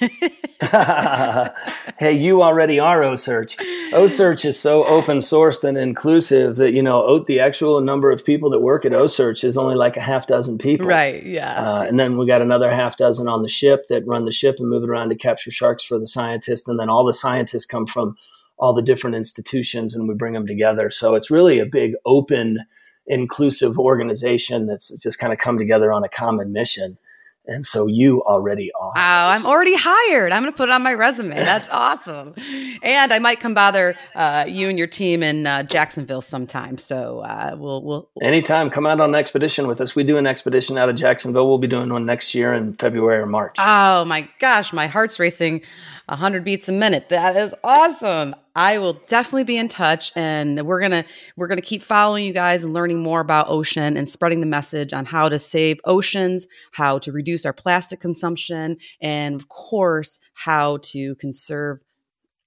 [0.00, 3.56] hey, you already are OCEARCH.
[3.92, 8.50] OCEARCH is so open sourced and inclusive that you know the actual number of people
[8.50, 10.86] that work at OCEARCH is only like a half dozen people.
[10.86, 11.24] Right.
[11.24, 11.52] Yeah.
[11.52, 14.56] Uh, and then we got another half dozen on the ship that run the ship
[14.58, 17.66] and move it around to capture sharks for the scientists, and then all the scientists
[17.66, 18.16] come from
[18.58, 20.90] all the different institutions and we bring them together.
[20.90, 22.64] So it's really a big open
[23.08, 26.98] inclusive organization that's just kind of come together on a common mission.
[27.50, 28.92] And so you already are.
[28.94, 30.32] Wow, I'm already hired.
[30.32, 31.34] I'm going to put it on my resume.
[31.34, 32.34] That's awesome.
[32.82, 36.76] And I might come bother uh, you and your team in uh, Jacksonville sometime.
[36.76, 39.96] So uh, we'll, we'll anytime come out on an expedition with us.
[39.96, 41.48] We do an expedition out of Jacksonville.
[41.48, 43.56] We'll be doing one next year in February or March.
[43.58, 45.62] Oh my gosh, my heart's racing.
[46.08, 47.08] 100 beats a minute.
[47.10, 48.34] That is awesome.
[48.56, 51.04] I will definitely be in touch and we're going to
[51.36, 54.46] we're going to keep following you guys and learning more about ocean and spreading the
[54.46, 60.18] message on how to save oceans, how to reduce our plastic consumption and of course
[60.32, 61.80] how to conserve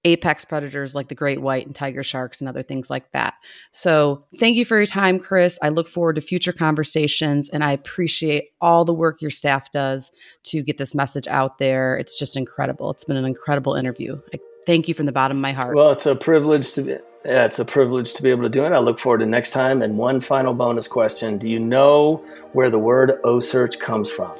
[0.03, 3.35] apex predators like the great white and tiger sharks and other things like that.
[3.71, 5.59] So, thank you for your time, Chris.
[5.61, 10.11] I look forward to future conversations and I appreciate all the work your staff does
[10.43, 11.97] to get this message out there.
[11.97, 12.91] It's just incredible.
[12.91, 14.19] It's been an incredible interview.
[14.33, 15.75] I thank you from the bottom of my heart.
[15.75, 18.65] Well, it's a privilege to be yeah, it's a privilege to be able to do
[18.65, 18.71] it.
[18.71, 19.83] I look forward to next time.
[19.83, 24.31] And one final bonus question Do you know where the word OCEARCH comes from?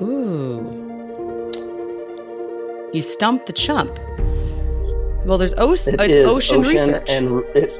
[0.00, 0.84] Ooh.
[2.94, 3.98] You stumped the chump.
[5.28, 5.94] Well, there's ocean.
[5.94, 7.10] It it's ocean, ocean, research.
[7.10, 7.70] And it,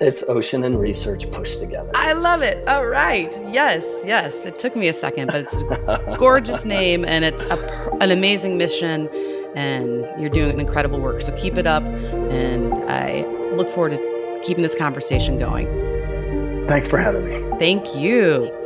[0.00, 1.90] it's ocean and research pushed together.
[1.96, 2.66] I love it.
[2.68, 3.32] All right.
[3.52, 4.32] Yes, yes.
[4.44, 8.56] It took me a second, but it's a gorgeous name and it's a, an amazing
[8.56, 9.08] mission.
[9.56, 11.22] And you're doing incredible work.
[11.22, 11.82] So keep it up.
[11.82, 13.24] And I
[13.56, 15.66] look forward to keeping this conversation going.
[16.68, 17.58] Thanks for having me.
[17.58, 18.61] Thank you.